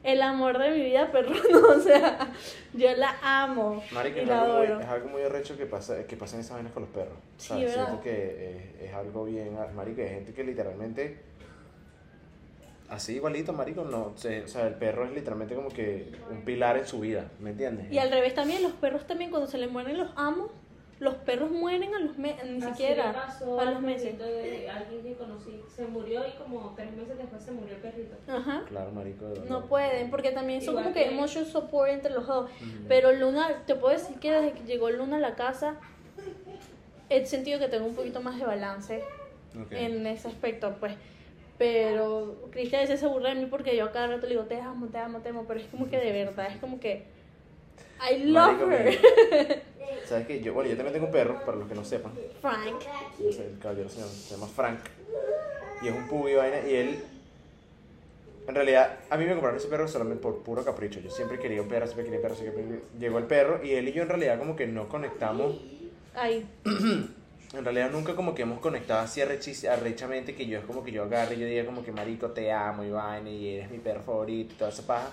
[0.02, 2.32] el amor de mi vida perruno, o sea,
[2.74, 4.80] yo la amo Marico, y es la algo, muy, adoro.
[4.80, 7.18] es algo muy arrecho que, pasa, que pasen esas vainas con los perros.
[7.38, 7.66] Sí, ¿sabes?
[7.66, 7.86] ¿verdad?
[7.88, 11.18] Siento que es, es algo bien, marico, hay gente que literalmente,
[12.90, 16.78] así igualito, marico, no, se- o sea, el perro es literalmente como que un pilar
[16.78, 17.92] en su vida, ¿me entiendes?
[17.92, 20.52] Y al revés también, los perros también cuando se les mueren los amos,
[20.98, 24.16] los perros mueren a los meses, ni Así siquiera le pasó a los meses.
[24.16, 25.62] perrito de alguien que conocí.
[25.76, 28.16] Se murió y como tres meses después se murió el perrito.
[28.30, 28.64] Ajá.
[28.70, 29.26] Claro, marico.
[29.28, 32.50] de No pueden, porque también son Igual como que que- emotional support entre los dos.
[32.50, 32.86] Ujú.
[32.88, 35.76] Pero Luna, te puedo decir que desde que llegó Luna a la casa,
[37.10, 39.04] he sentido que tengo un poquito más de balance
[39.62, 39.72] Ok.
[39.74, 40.94] en ese aspecto, pues.
[41.58, 44.44] Pero Cristian a veces se burla de mí porque yo a cada rato le digo,
[44.44, 47.06] te amo, te amo, te amo, pero es como que de verdad, es como que
[48.12, 49.62] I love Marico, her.
[50.06, 50.42] ¿Sabes qué?
[50.42, 52.12] Yo, bueno, yo también tengo un perro, para los que no sepan.
[52.42, 52.82] Frank.
[53.20, 54.80] Yo sé, el caballero se llama, se llama Frank.
[55.82, 56.58] Y es un pug y vaina.
[56.68, 57.04] Y él.
[58.48, 61.00] En realidad, a mí me compraron ese perro solamente por puro capricho.
[61.00, 63.72] Yo siempre quería un perro, siempre quería un perro, siempre quería- Llegó el perro y
[63.72, 65.56] él y yo en realidad como que no conectamos.
[66.14, 66.46] Ay,
[67.58, 71.04] En realidad nunca como que hemos conectado así arrechamente que yo es como que yo
[71.04, 74.02] agarre y yo diga como que marico te amo y vaina y eres mi perro
[74.02, 75.10] favorito y toda esa paja.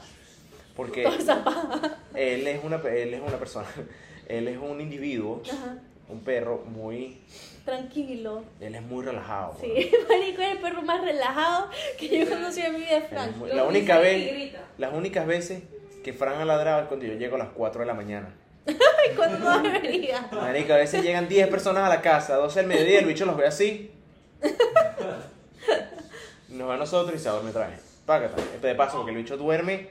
[0.76, 1.98] Porque toda esa paja.
[2.14, 3.68] él es una, él es una persona,
[4.26, 5.76] él es un individuo, Ajá.
[6.08, 7.20] un perro muy,
[7.64, 8.42] Tranquilo.
[8.60, 9.56] él es muy relajado.
[9.60, 10.08] Sí, weón.
[10.08, 11.68] Marico es el perro más relajado
[11.98, 13.36] que yo conocí en mi vida, Frank.
[13.36, 15.62] muy- la única vez, las únicas veces
[16.02, 18.34] que Fran ha ladrado es cuando yo llego a las 4 de la mañana.
[18.66, 20.28] Ay, cuando no debería.
[20.32, 23.36] Marico, a veces llegan 10 personas a la casa, 12 del mediodía, el bicho los
[23.36, 23.92] ve así.
[26.48, 27.80] Nos ve a nosotros y se duerme otra vez.
[28.06, 28.36] Págata.
[28.60, 29.88] De paso, porque el bicho duerme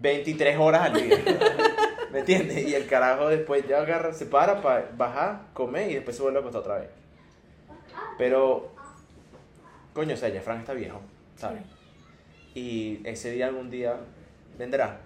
[0.00, 1.18] 23 horas al día.
[2.12, 2.66] ¿Me entiendes?
[2.66, 6.38] Y el carajo después ya agarra, se para para bajar, comer y después se vuelve
[6.38, 6.90] a acostar otra vez.
[8.16, 8.72] Pero,
[9.92, 11.00] coño, o sea, ya Frank está viejo,
[11.36, 11.62] ¿sabes?
[12.54, 13.96] Y ese día algún día
[14.58, 15.00] vendrá.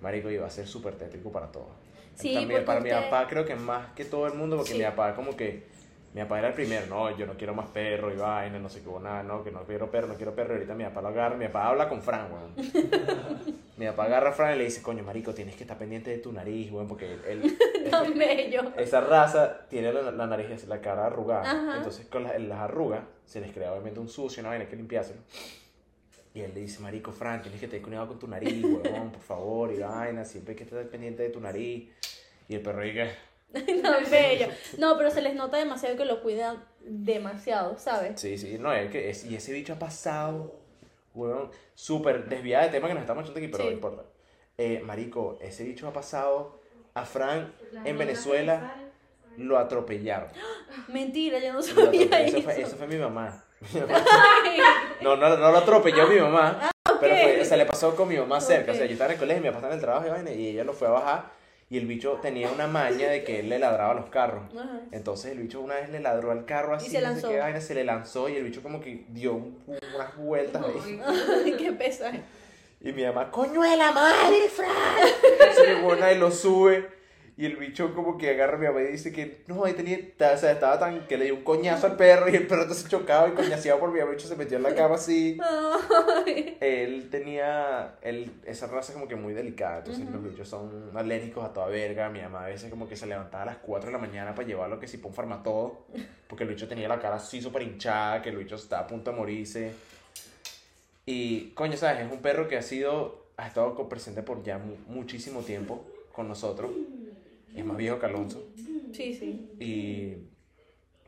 [0.00, 1.68] Marico, iba a ser súper tétrico para todos.
[2.14, 4.78] Sí, También para mi usted- papá creo que más que todo el mundo, porque Sí.
[4.78, 5.68] mi papá como que,
[6.12, 8.82] mi papá era el primero, no, yo no quiero más perro y vaina, no sé
[8.82, 11.08] qué, nada, no, que no quiero perro, no quiero perro, y ahorita mi papá lo
[11.08, 12.54] agarra, mi papá habla con Fran, weón.
[13.76, 16.18] mi papá agarra a Fran y le dice, coño, marico, tienes que estar pendiente de
[16.18, 17.56] tu nariz, weón, porque él,
[17.90, 18.72] Tan bello.
[18.76, 21.42] esa raza tiene la, la nariz, la cara arrugada.
[21.50, 21.76] Ajá.
[21.78, 24.76] Entonces, con las, las arrugas se les crea obviamente un sucio, una vaina hay que
[24.76, 25.20] limpiárselo.
[26.32, 29.20] Y él le dice, Marico, Frank, tienes que tener cuidado con tu nariz, huevón, por
[29.22, 31.88] favor, y vaina, siempre hay que estar pendiente de tu nariz.
[32.48, 33.10] Y el perro dice,
[33.52, 34.46] Tan bello.
[34.78, 38.20] No, pero se les nota demasiado que lo cuidan demasiado, ¿sabes?
[38.20, 40.54] sí, sí, no, es que es, y ese bicho ha pasado,
[41.14, 43.68] huevón, súper desviada de tema que nos estamos echando aquí, pero Sí.
[43.70, 44.04] no importa.
[44.56, 46.60] Eh, marico, ese bicho ha pasado
[46.94, 48.76] a Frank Las en Venezuela,
[49.36, 50.28] lo atropellaron.
[50.88, 53.44] Mentira, yo no sabía eso, fue, eso fue mi mamá.
[55.02, 56.70] No, no, no lo atropelló mi mamá.
[57.00, 58.72] Pero fue, se le pasó con mi mamá cerca.
[58.72, 60.30] O sea, yo estaba en el colegio, mi papá estaba en el trabajo y, vaina,
[60.32, 61.24] y ella lo fue a bajar.
[61.70, 64.42] Y el bicho tenía una maña de que él le ladraba a los carros.
[64.58, 64.80] Ajá.
[64.90, 67.28] Entonces el bicho una vez le ladró al carro así, se no sé lanzó.
[67.30, 71.00] qué vaina, se le lanzó y el bicho como que dio un- unas vueltas ahí.
[71.06, 71.72] Ay, qué.
[72.82, 74.68] Y mi mamá, coño de la madre, Fran.
[75.54, 76.99] Se le pone y lo sube.
[77.40, 79.96] Y el bicho como que agarra a mi mamá y dice que no, ahí tenía,
[79.98, 82.86] o sea, estaba tan, que le dio un coñazo al perro y el perro entonces
[82.86, 85.38] chocaba y coñaseado por mi mamá, bicho se metió en la cama así.
[86.26, 86.58] Ay.
[86.60, 91.42] Él tenía, él, esa raza es como que muy delicada, entonces los bichos son alérgicos
[91.42, 92.10] a toda verga.
[92.10, 94.46] Mi mamá a veces como que se levantaba a las 4 de la mañana para
[94.46, 95.86] llevarlo que si pa' un farmatodo,
[96.28, 99.12] porque el bicho tenía la cara así súper hinchada, que el bicho estaba a punto
[99.12, 99.72] de morirse.
[101.06, 102.04] Y, coño, ¿sabes?
[102.06, 106.28] Es un perro que ha sido, ha estado presente por ya mu- muchísimo tiempo con
[106.28, 106.70] nosotros.
[107.54, 108.46] Es más viejo que Alonso.
[108.92, 109.50] Sí, sí.
[109.58, 110.28] Y,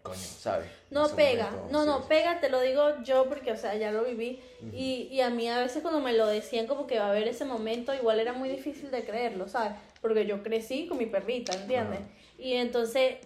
[0.02, 0.68] coño, ¿sabes?
[0.90, 2.04] No pega, momento, no, sí, no, sí.
[2.08, 4.40] pega, te lo digo yo porque, o sea, ya lo viví.
[4.72, 7.28] y, y a mí a veces cuando me lo decían como que va a haber
[7.28, 9.72] ese momento, igual era muy difícil de creerlo, ¿sabes?
[10.00, 12.00] Porque yo crecí con mi perrita, ¿entiendes?
[12.38, 13.18] Y entonces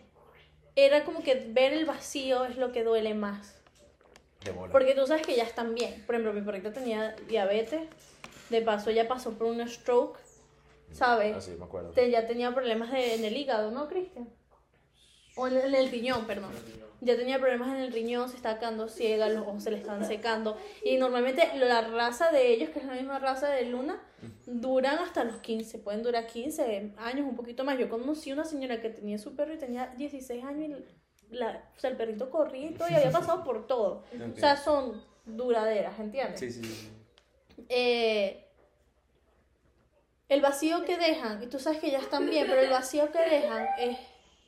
[0.77, 3.57] era como que ver el vacío es lo que duele más.
[4.45, 4.71] De bola.
[4.71, 6.05] Porque tú sabes que ya están bien.
[6.07, 7.83] Por ejemplo, mi perrita tenía diabetes,
[8.51, 10.19] de paso ella pasó por un stroke,
[10.93, 11.37] ¿sabes?
[11.37, 11.91] Así, me acuerdo.
[11.91, 14.29] Te- ya tenía problemas de- en el hígado, ¿no, Cristian?
[15.37, 16.51] O en, en el riñón, perdón.
[17.03, 20.03] Ya tenía problemas en el riñón, se está quedando ciega, los ojos se le están
[20.07, 20.57] secando.
[20.83, 24.03] Y normalmente la raza de ellos, que es la misma raza de Luna,
[24.47, 25.79] duran hasta los 15.
[25.79, 27.79] Pueden durar 15 años, un poquito más.
[27.79, 30.81] Yo conocí una señora que tenía su perro y tenía 16 años
[31.31, 34.05] y la, o sea, el perrito corría y todo y había pasado por todo.
[34.35, 36.41] O sea, son duraderas, ¿entiendes?
[36.41, 36.89] Sí, sí, sí.
[37.69, 38.46] eh,
[40.29, 43.19] el vacío que dejan, y tú sabes que ya están bien, pero el vacío que
[43.19, 43.99] dejan es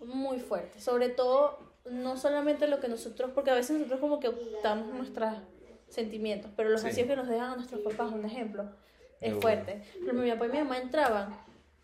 [0.05, 0.81] muy fuerte.
[0.81, 1.59] Sobre todo,
[1.91, 5.35] no solamente lo que nosotros, porque a veces nosotros como que ocultamos nuestros
[5.89, 6.89] sentimientos, pero los Sí.
[6.89, 8.64] vacíos que nos dejan a nuestros papás, un ejemplo,
[9.20, 9.83] es fuerte.
[10.05, 11.35] Pero mi papá y mi mamá entraban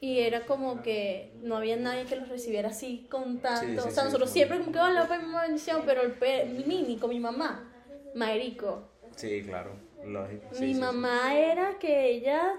[0.01, 3.61] y era como que no había nadie que los recibiera así con tanto.
[3.67, 6.13] Sí, sí, o sea, nosotros siempre como que, hola, papá y mamá, bendición, pero el
[6.13, 7.71] pe Mini con mi mamá,
[8.15, 9.71] Marico, Sí, claro.
[10.05, 10.45] Lógico.
[10.61, 12.55] Mi mamá era que ella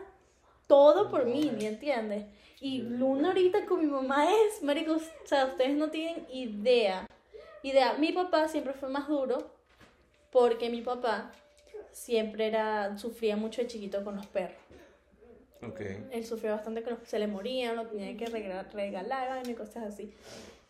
[0.68, 2.26] todo por mí, ¿me entiendes?
[2.60, 7.08] Y Luna ahorita con mi mamá es, marico, o sea, ustedes no tienen idea.
[7.64, 9.52] Idea, mi papá siempre fue más duro
[10.32, 11.32] porque mi papá
[11.92, 14.58] siempre era sufría mucho de chiquito con los perros.
[15.62, 15.82] Ok.
[16.12, 19.84] Él sufrió bastante que los- se le morían, lo tenían que regalar, regalar y cosas
[19.86, 20.14] así.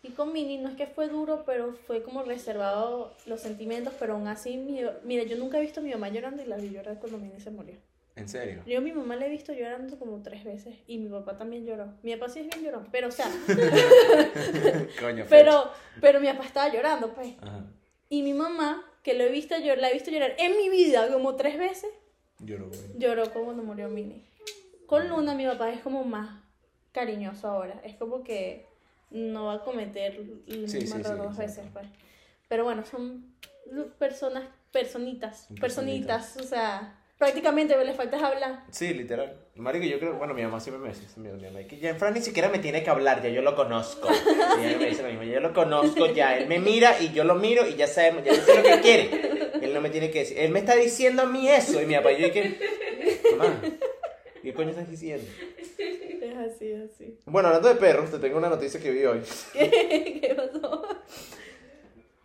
[0.04, 4.14] Y con Mini no es que fue duro, pero fue como reservado los sentimientos, pero
[4.14, 6.70] aún así, mi, mira, yo nunca he visto a mi mamá llorando y la vi
[6.70, 7.76] llorar cuando Mini se murió.
[8.16, 8.64] ¿En serio?
[8.66, 11.66] Yo a mi mamá la he visto llorando como tres veces y mi papá también
[11.66, 11.94] lloró.
[12.02, 13.28] Mi papá sí es bien llorón, pero o sea,
[15.00, 15.70] Coño, pero,
[16.02, 17.34] pero mi papá estaba llorando, pues.
[17.42, 17.66] Ajá.
[18.10, 21.08] Y mi mamá, que lo he visto llorar, la he visto llorar en mi vida
[21.12, 21.90] como tres veces,
[22.40, 22.80] Lloró, güey.
[22.98, 24.24] lloró como cuando murió Mini.
[24.88, 26.30] Con Luna mi papá es como más
[26.92, 27.82] cariñoso ahora.
[27.84, 28.66] Es como que
[29.10, 30.16] no va a cometer
[30.48, 31.88] el Sí, mismo sí, error sí, dos veces, pues.
[32.48, 33.34] Pero bueno, son
[33.98, 38.64] personas, personitas, Son personitas, o sea, prácticamente les falta es hablar.
[38.72, 39.38] Sí, literal.
[39.56, 42.14] Marico, yo creo, bueno, mi mamá siempre me dice, mi mi mamá, que ya Fran
[42.14, 44.10] ni siquiera me tiene que hablar, ya yo lo conozco.
[44.62, 47.12] Y ella me dice lo mismo, ya yo lo conozco, ya él me mira y
[47.14, 49.10] yo lo miro y ya sabemos, ya sé lo que quiere.
[49.62, 51.82] Él no me tiene que decir, él me está diciendo a mí eso.
[51.82, 52.60] Y mi papá, yo dije,
[53.38, 53.62] mamá,
[54.42, 55.26] ¿qué coño estás diciendo?
[55.78, 57.18] Es así, es así.
[57.26, 59.22] Bueno, hablando de perros, te tengo una noticia que vi hoy.
[59.54, 60.88] ¿Qué, ¿Qué pasó?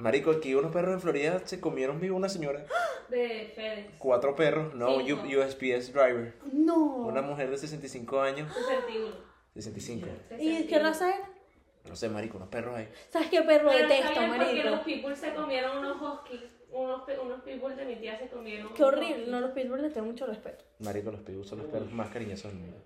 [0.00, 2.64] Marico, aquí unos perros en Florida se comieron vivo una señora.
[3.08, 3.94] De FedEx.
[3.98, 5.22] Cuatro perros, no, un Cinco.
[5.24, 6.34] USPS driver.
[6.52, 6.96] No.
[7.06, 8.52] Una mujer de 65 años.
[8.54, 9.14] 61.
[9.54, 10.06] 65.
[10.38, 11.28] ¿Y qué raza era?
[11.88, 12.88] No sé, marico, unos perros ahí.
[13.10, 14.84] ¿Sabes qué perro Pero detesto, bien porque los marico?
[14.84, 16.50] people se comieron unos huskies.
[16.72, 18.72] Unos, pe- unos people de mi tía se comieron.
[18.74, 19.14] Qué unos horrible.
[19.14, 19.28] huskies.
[19.28, 20.64] No, los pitbulls les tengo mucho respeto.
[20.78, 22.76] Marico, los pitbulls son los perros más cariñosos del mundo.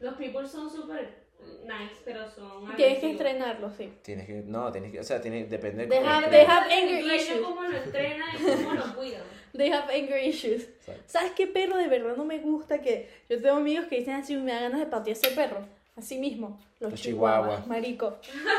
[0.00, 1.21] Los people son súper
[1.64, 2.60] nice, pero son.
[2.76, 3.10] Tienes que agresivos.
[3.12, 3.92] entrenarlos, sí.
[4.02, 7.40] Tienes que, no, tienes que, o sea, tiene, depende Deja- cómo- have anger issues.
[7.40, 9.18] cómo lo entrena y cómo lo cuida.
[9.56, 10.62] They have anger issues.
[10.64, 11.02] Exacto.
[11.06, 12.80] ¿Sabes qué perro de verdad no me gusta?
[12.80, 15.66] Que yo tengo amigos que dicen así, me da ganas de patear ese perro.
[15.94, 16.58] Así mismo.
[16.80, 17.66] Los, Los chihuahuas, chihuahuas.
[17.66, 18.16] marico.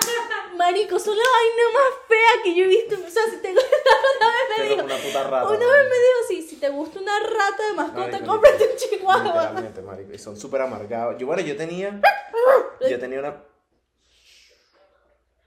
[0.58, 2.96] marico, son la vaina más fea que yo he visto.
[2.96, 3.68] O sea, si te gusta,
[4.20, 5.48] una vez me dijo, una puta rata.
[5.48, 8.78] una vez me dijo, sí, si te gusta una rata de mascota, Marico, cómprate un
[8.78, 9.24] chihuahua.
[9.24, 10.14] Literalmente, marico.
[10.14, 11.18] Y son súper amargados.
[11.18, 12.00] Yo, bueno, yo tenía.
[12.90, 13.42] Yo tenía una.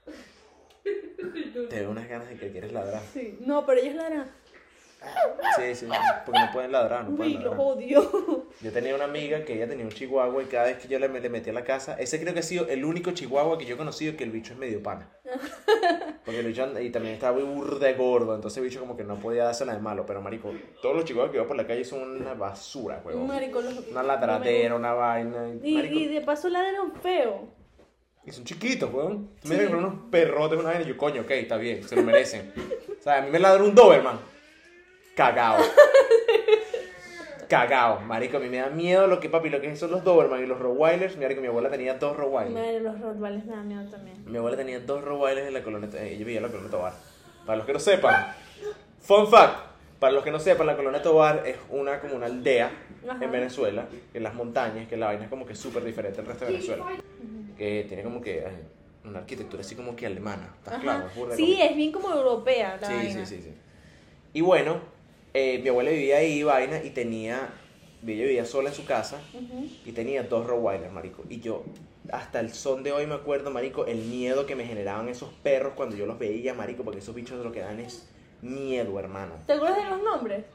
[0.03, 3.01] Te veo unas ganas de que quieres ladrar.
[3.13, 4.31] Sí, no, pero ellos ladran.
[5.57, 5.87] Sí, sí,
[6.25, 7.59] porque no pueden ladrar, no Uy, pueden los ladrar.
[7.59, 8.45] odio.
[8.61, 11.07] Yo tenía una amiga que ella tenía un chihuahua y cada vez que yo le,
[11.07, 13.75] le metí a la casa, ese creo que ha sido el único chihuahua que yo
[13.75, 15.09] he conocido que el bicho es medio pana.
[16.25, 19.03] Porque el bicho y también estaba muy burda de gordo, entonces el bicho como que
[19.03, 21.85] no podía dársela de malo, pero marico, todos los chihuahuas que veo por la calle
[21.85, 23.27] son una basura, huevón.
[23.27, 23.87] Marico, los...
[23.89, 25.49] Una ladradera, una vaina.
[25.63, 27.49] Y, marico, y de paso ladran feo.
[28.25, 29.29] y son chiquitos, weón.
[29.41, 29.53] Tú Sí.
[29.55, 32.51] me con unos perrotes, una vaina, y yo, coño, ok, está bien, se lo merecen.
[32.99, 34.19] o sea, a mí me ladró un Doberman.
[35.17, 35.57] Cagao.
[37.49, 38.01] cagado.
[38.01, 40.45] Marico, a mí me da miedo lo que, papi, lo que son los Doberman y
[40.45, 41.17] los Rottweilers.
[41.17, 42.53] Marico, mi abuela tenía dos Rottweilers.
[42.53, 44.17] Madre, los Rottweilers me dan miedo también.
[44.25, 46.93] Mi abuela tenía dos Rottweilers en la colonia, eh, ella vivía en la colonia Tobar.
[47.45, 48.33] Para los que no sepan,
[48.99, 49.55] fun fact,
[49.99, 52.69] para los que no sepan, la colonia Tobar es una como una aldea
[53.09, 53.23] Ajá.
[53.23, 56.45] en Venezuela, en las montañas, que la vaina es como que súper diferente al resto
[56.45, 56.85] de Venezuela.
[57.57, 58.47] Que tiene como que eh,
[59.05, 61.05] una arquitectura así como que alemana, ¿estás claro?
[61.15, 63.25] Burda Sí, como- es bien como europea la Sí, vaina.
[63.25, 63.53] sí, sí, sí.
[64.33, 64.81] Y bueno,
[65.33, 67.49] eh, mi abuela vivía ahí, vaina, y tenía,
[68.05, 69.19] ella vivía sola en su casa,
[69.85, 71.23] y tenía dos Rottweilers, marico.
[71.29, 71.63] Y yo,
[72.11, 75.73] hasta el son de hoy me acuerdo, marico, el miedo que me generaban esos perros
[75.75, 78.09] cuando yo los veía, marico, porque esos bichos lo que dan es
[78.41, 79.33] miedo, hermano.
[79.45, 80.45] ¿Te acuerdas de los nombres?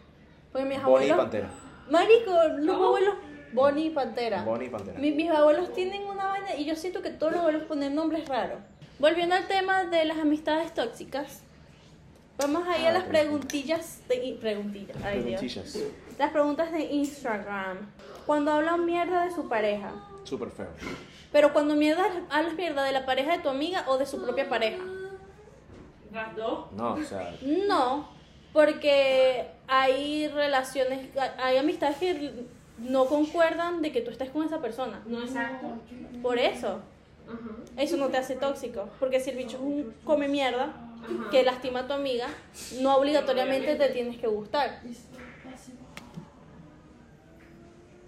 [0.53, 1.17] Porque mis Bonnie y abuelos...
[1.19, 1.51] Pantera.
[1.91, 2.87] Marico, los ¿Cómo?
[2.89, 3.15] abuelos...
[3.55, 4.45] Bonnie y Pantera.
[4.45, 4.99] Bonnie y Pantera.
[4.99, 8.27] Mi- mis abuelos tienen una vaina y yo siento que todos los abuelos ponen nombres
[8.27, 8.59] raros.
[8.99, 11.43] Volviendo al tema de las amistades tóxicas,
[12.43, 14.97] vamos a ir a Ah, las preguntillas de preguntillas.
[15.05, 15.41] Ay, Dios.
[15.41, 15.79] Preguntillas.
[16.19, 17.79] Las preguntas de Instagram.
[18.27, 19.93] Cuando hablan mierda de su pareja.
[20.25, 20.69] Súper feo.
[21.33, 24.49] Pero cuando mierda, hablas mierda de la pareja de tu amiga o de su propia
[24.49, 24.83] pareja.
[26.13, 26.71] Las dos.
[26.73, 27.35] No, o sea,
[27.67, 28.09] No,
[28.53, 32.45] porque hay relaciones, hay amistades que
[32.79, 35.01] no concuerdan de que tú estés con esa persona.
[35.07, 35.69] No exacto.
[36.23, 36.81] Por eso.
[37.77, 38.89] Eso no te hace tóxico.
[39.01, 41.31] Porque si el bicho es un come mierda Ajá.
[41.31, 42.29] que lastima a tu amiga,
[42.81, 44.81] no obligatoriamente te tienes que gustar.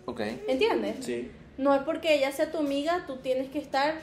[0.07, 0.21] ok.
[0.49, 1.05] ¿Entiendes?
[1.05, 1.31] Sí.
[1.57, 3.95] No es porque ella sea tu amiga, tú tienes que estar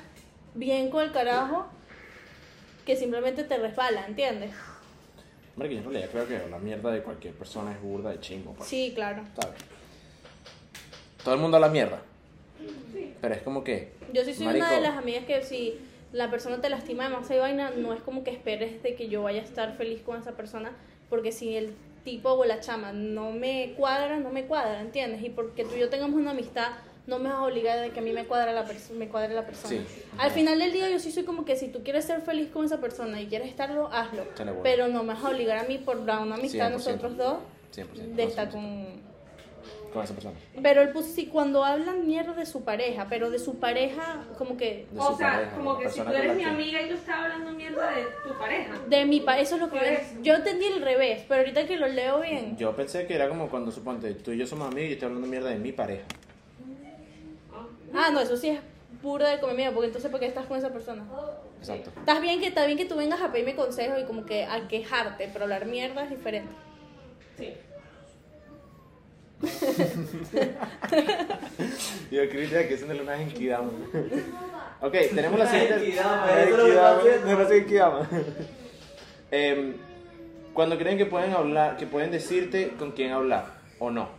[0.54, 1.68] bien con el carajo
[2.86, 4.52] que simplemente te resbala, ¿entiendes?
[5.56, 8.20] Hombre, que yo en realidad creo que la mierda de cualquier persona es burda de
[8.20, 8.70] chingo, pues.
[8.70, 9.24] Sí, claro.
[9.40, 9.60] ¿Sabes?
[11.24, 12.02] Todo el mundo habla mierda.
[13.22, 13.92] Pero es como que.
[14.14, 15.80] Yo sí soy marico, una de las amigas que si
[16.14, 19.24] la persona te lastima demasiado y vaina, no es como que esperes de que yo
[19.24, 20.72] vaya a estar feliz con esa persona,
[21.10, 25.24] porque si el tipo o la chama no me cuadra, no me cuadra, ¿entiendes?
[25.24, 26.70] Y porque tú y yo tengamos una amistad,
[27.08, 29.34] no me vas a obligar de que a mí me cuadre la, perso- me cuadre
[29.34, 29.70] la persona.
[29.76, 29.86] Sí.
[30.18, 32.66] Al final del día yo sí soy como que si tú quieres ser feliz con
[32.66, 34.24] esa persona y quieres estarlo, hazlo.
[34.64, 36.78] Pero no me vas a obligar a mí por una amistad de 100%.
[36.78, 37.38] nosotros dos
[37.76, 37.86] 100%.
[38.16, 39.11] de estar con...
[39.94, 40.36] Con esa persona.
[40.64, 44.86] Pero el sí, cuando hablan mierda de su pareja, pero de su pareja como que
[44.92, 47.52] De O sea, pareja, como que si tú eres mi amiga y tú estás hablando
[47.52, 48.74] mierda de tu pareja.
[48.88, 49.78] De mi pa eso es lo que
[50.16, 52.56] yo- yo entendí el revés, pero ahorita que lo leo bien.
[52.58, 55.08] Yo pensé que era como cuando suponte tú y yo somos amigos y yo estoy
[55.08, 56.04] hablando mierda de mi pareja.
[57.94, 58.10] Ah.
[58.12, 58.60] No, eso sí es
[59.02, 61.04] puro de comida, porque entonces ¿por qué estás con esa persona?
[61.60, 61.92] Exacto.
[62.00, 64.68] Estás bien que está bien que tú vengas a pedirme consejos y como que a
[64.68, 66.52] quejarte, pero hablar mierda es diferente.
[67.38, 67.54] Sí.
[72.12, 73.72] Yo creo que es una luna en Kidama.
[74.82, 75.80] Ok, tenemos la siguiente.
[75.80, 78.10] Genkidama, La eso es Genkidama.
[79.32, 79.76] Em,
[80.54, 83.46] Cuando creen que pueden hablar, que pueden decirte con quién hablar
[83.80, 84.10] o no.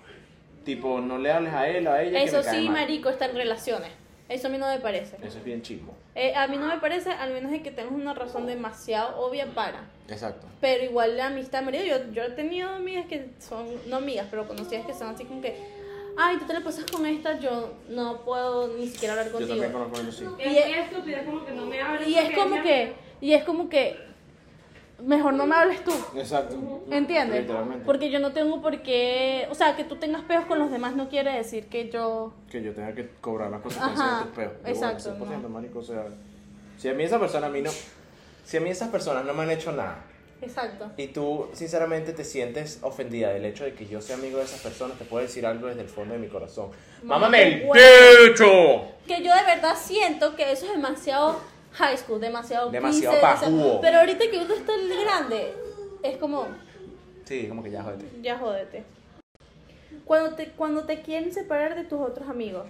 [0.64, 2.18] Tipo, no le hables a él o a ella.
[2.18, 2.72] que Eso me cae sí, mal.
[2.80, 3.90] marico, está en relaciones.
[4.32, 5.16] Eso a mí no me parece.
[5.22, 5.94] Eso es bien chismo.
[6.14, 9.46] Eh, a mí no me parece, al menos de que tengas una razón demasiado obvia
[9.46, 9.84] para.
[10.08, 10.46] Exacto.
[10.60, 14.46] Pero igual la amistad, marido, yo, yo he tenido amigas que son, no amigas, pero
[14.48, 15.56] conocidas que son así como que,
[16.16, 19.50] ay, tú te la pasas con esta, yo no puedo ni siquiera hablar Yo contigo.
[19.60, 20.26] también conozco eso sí.
[20.38, 22.08] Es Y es- estúpido, es como que no me hables.
[22.08, 23.96] Y es como ella- que, y es como que,
[25.05, 25.92] mejor no me hables tú.
[26.16, 26.82] Exacto.
[26.90, 27.42] ¿Entiendes?
[27.42, 27.84] Literalmente.
[27.84, 30.94] Porque yo no tengo por qué, o sea, que tú tengas peos con los demás
[30.94, 32.32] no quiere decir que yo...
[32.50, 34.53] Que yo tenga que cobrar las consecuencias Ajá, de tus peos.
[34.64, 35.48] Exacto, bola, 100%, no.
[35.48, 35.78] marico.
[35.80, 36.07] O sea,
[36.78, 37.70] si a mí esa persona, a mí no.
[38.44, 40.05] Si a mí esas personas no me han hecho nada.
[40.42, 40.90] Exacto.
[40.96, 44.61] Y tú, sinceramente, te sientes ofendida del hecho de que yo sea amigo de esas
[44.61, 46.70] personas, te puedo decir algo desde el fondo de mi corazón.
[47.05, 47.82] ¡Mámame el bueno.
[48.26, 48.48] techo!
[49.07, 51.40] Que yo de verdad siento que eso es demasiado
[51.74, 53.80] high school, demasiado Demasiado 15, pajúo.
[53.80, 54.72] Pero ahorita que uno está
[55.04, 55.54] grande,
[56.02, 56.46] es como,
[57.24, 58.06] Sí, como que ya, jódete.
[58.22, 58.84] ya jódete.
[60.04, 62.66] Cuando te, cuando te quieren separar de tus otros amigos,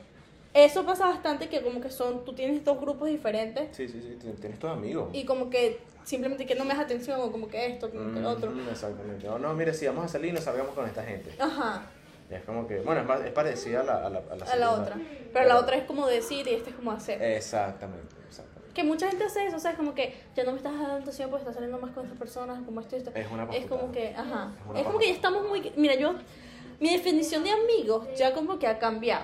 [0.54, 4.18] eso pasa bastante que como que son, tú tienes dos grupos diferentes Sí, sí, sí,
[4.20, 5.08] tien- tienes tus amigos.
[5.12, 8.18] y como que simplemente que no me das atención o como que esto, como que
[8.18, 8.50] el otro.
[8.50, 9.26] Mm, Exactamente.
[9.26, 11.30] No, no, mire, si vamos a salir, no salgamos con esta gente.
[11.38, 11.86] Ajá,
[12.30, 14.32] Y es como que, bueno, es, más- es parecida a la, a la, a la
[14.32, 14.82] a la segunda.
[14.82, 14.96] otra.
[15.32, 17.22] Pero la otra es como decir y esta es como hacer.
[17.22, 18.51] Exactamente, exactamente.
[18.74, 19.76] Que mucha gente hace eso, ¿sabes?
[19.76, 22.62] Como que ya no me estás dando atención porque estás saliendo más con esas personas,
[22.64, 23.10] como esto y esto.
[23.14, 24.52] Es una Es como que, ajá.
[24.74, 25.72] Es Es como que ya estamos muy.
[25.76, 26.14] Mira, yo.
[26.80, 29.22] Mi definición de amigos ya como que ha cambiado.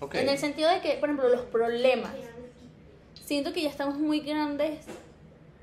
[0.00, 0.16] Ok.
[0.16, 2.12] En el sentido de que, por ejemplo, los problemas.
[3.24, 4.86] Siento que ya estamos muy grandes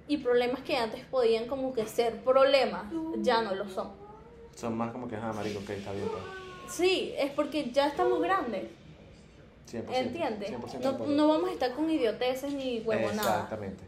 [0.08, 2.86] y problemas que antes podían como que ser problemas,
[3.22, 3.90] ya no lo son.
[4.56, 6.08] Son más como que, ah, marico, ok, está bien.
[6.08, 6.24] pues.
[6.74, 8.66] Sí, es porque ya estamos grandes,
[9.72, 9.84] 100%.
[9.94, 10.52] ¿entiendes?
[10.52, 13.26] 100% No, no vamos a estar con idioteces ni huevonadas.
[13.26, 13.84] Exactamente.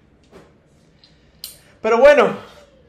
[1.82, 2.36] Pero bueno,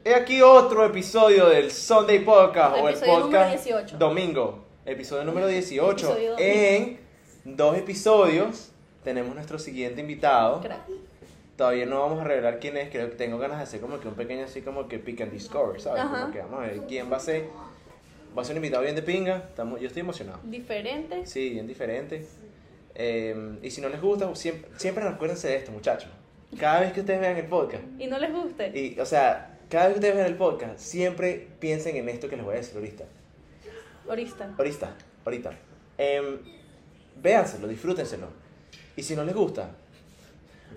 [0.03, 3.97] he aquí otro episodio del Sunday Podcast o el Episodio número podcast 18.
[3.97, 4.65] domingo.
[4.85, 5.91] episodio número 18.
[5.91, 6.39] Episodio dos.
[6.41, 6.99] En
[7.45, 8.71] dos episodios
[9.03, 10.61] tenemos nuestro siguiente invitado.
[11.55, 14.07] Todavía no vamos a revelar quién es, creo que tengo ganas de hacer como que
[14.07, 16.01] un pequeño así como que pick and discover, ¿sabes?
[16.03, 16.21] Ajá.
[16.21, 17.49] Como que vamos a ver quién va a ser.
[18.37, 20.39] Va a ser un invitado bien de pinga, estamos, yo estoy emocionado.
[20.43, 21.25] Diferente.
[21.25, 22.25] Sí, bien diferente.
[23.01, 26.09] Eh, y si no les gusta, siempre, siempre recuérdense de esto, muchachos.
[26.59, 28.77] Cada vez que ustedes vean el podcast, Y no les guste.
[28.77, 32.35] y, o sea, cada vez que ustedes vean el podcast, siempre piensen en esto que
[32.35, 33.05] les voy a decir ahorita.
[34.07, 34.53] Ahorita.
[34.57, 34.95] Ahorita,
[35.25, 35.51] ahorita.
[35.97, 36.39] Em,
[37.21, 38.27] véanselo, disfrútenselo.
[38.97, 39.69] Y si no les gusta,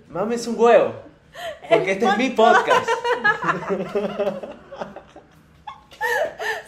[0.08, 0.94] mámense un huevo.
[1.68, 2.88] Porque este es mi podcast.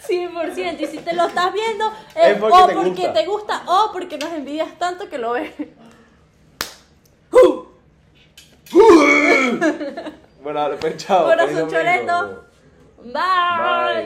[0.07, 0.79] 100%.
[0.81, 3.13] Y si te lo estás viendo, Es es porque o te porque gusta.
[3.13, 5.51] te gusta o porque nos envidias tanto que lo ves.
[10.43, 11.25] Bueno, pues chao.
[11.25, 12.45] Corazón choreto.
[13.03, 13.13] Bye.
[13.13, 14.03] Bye.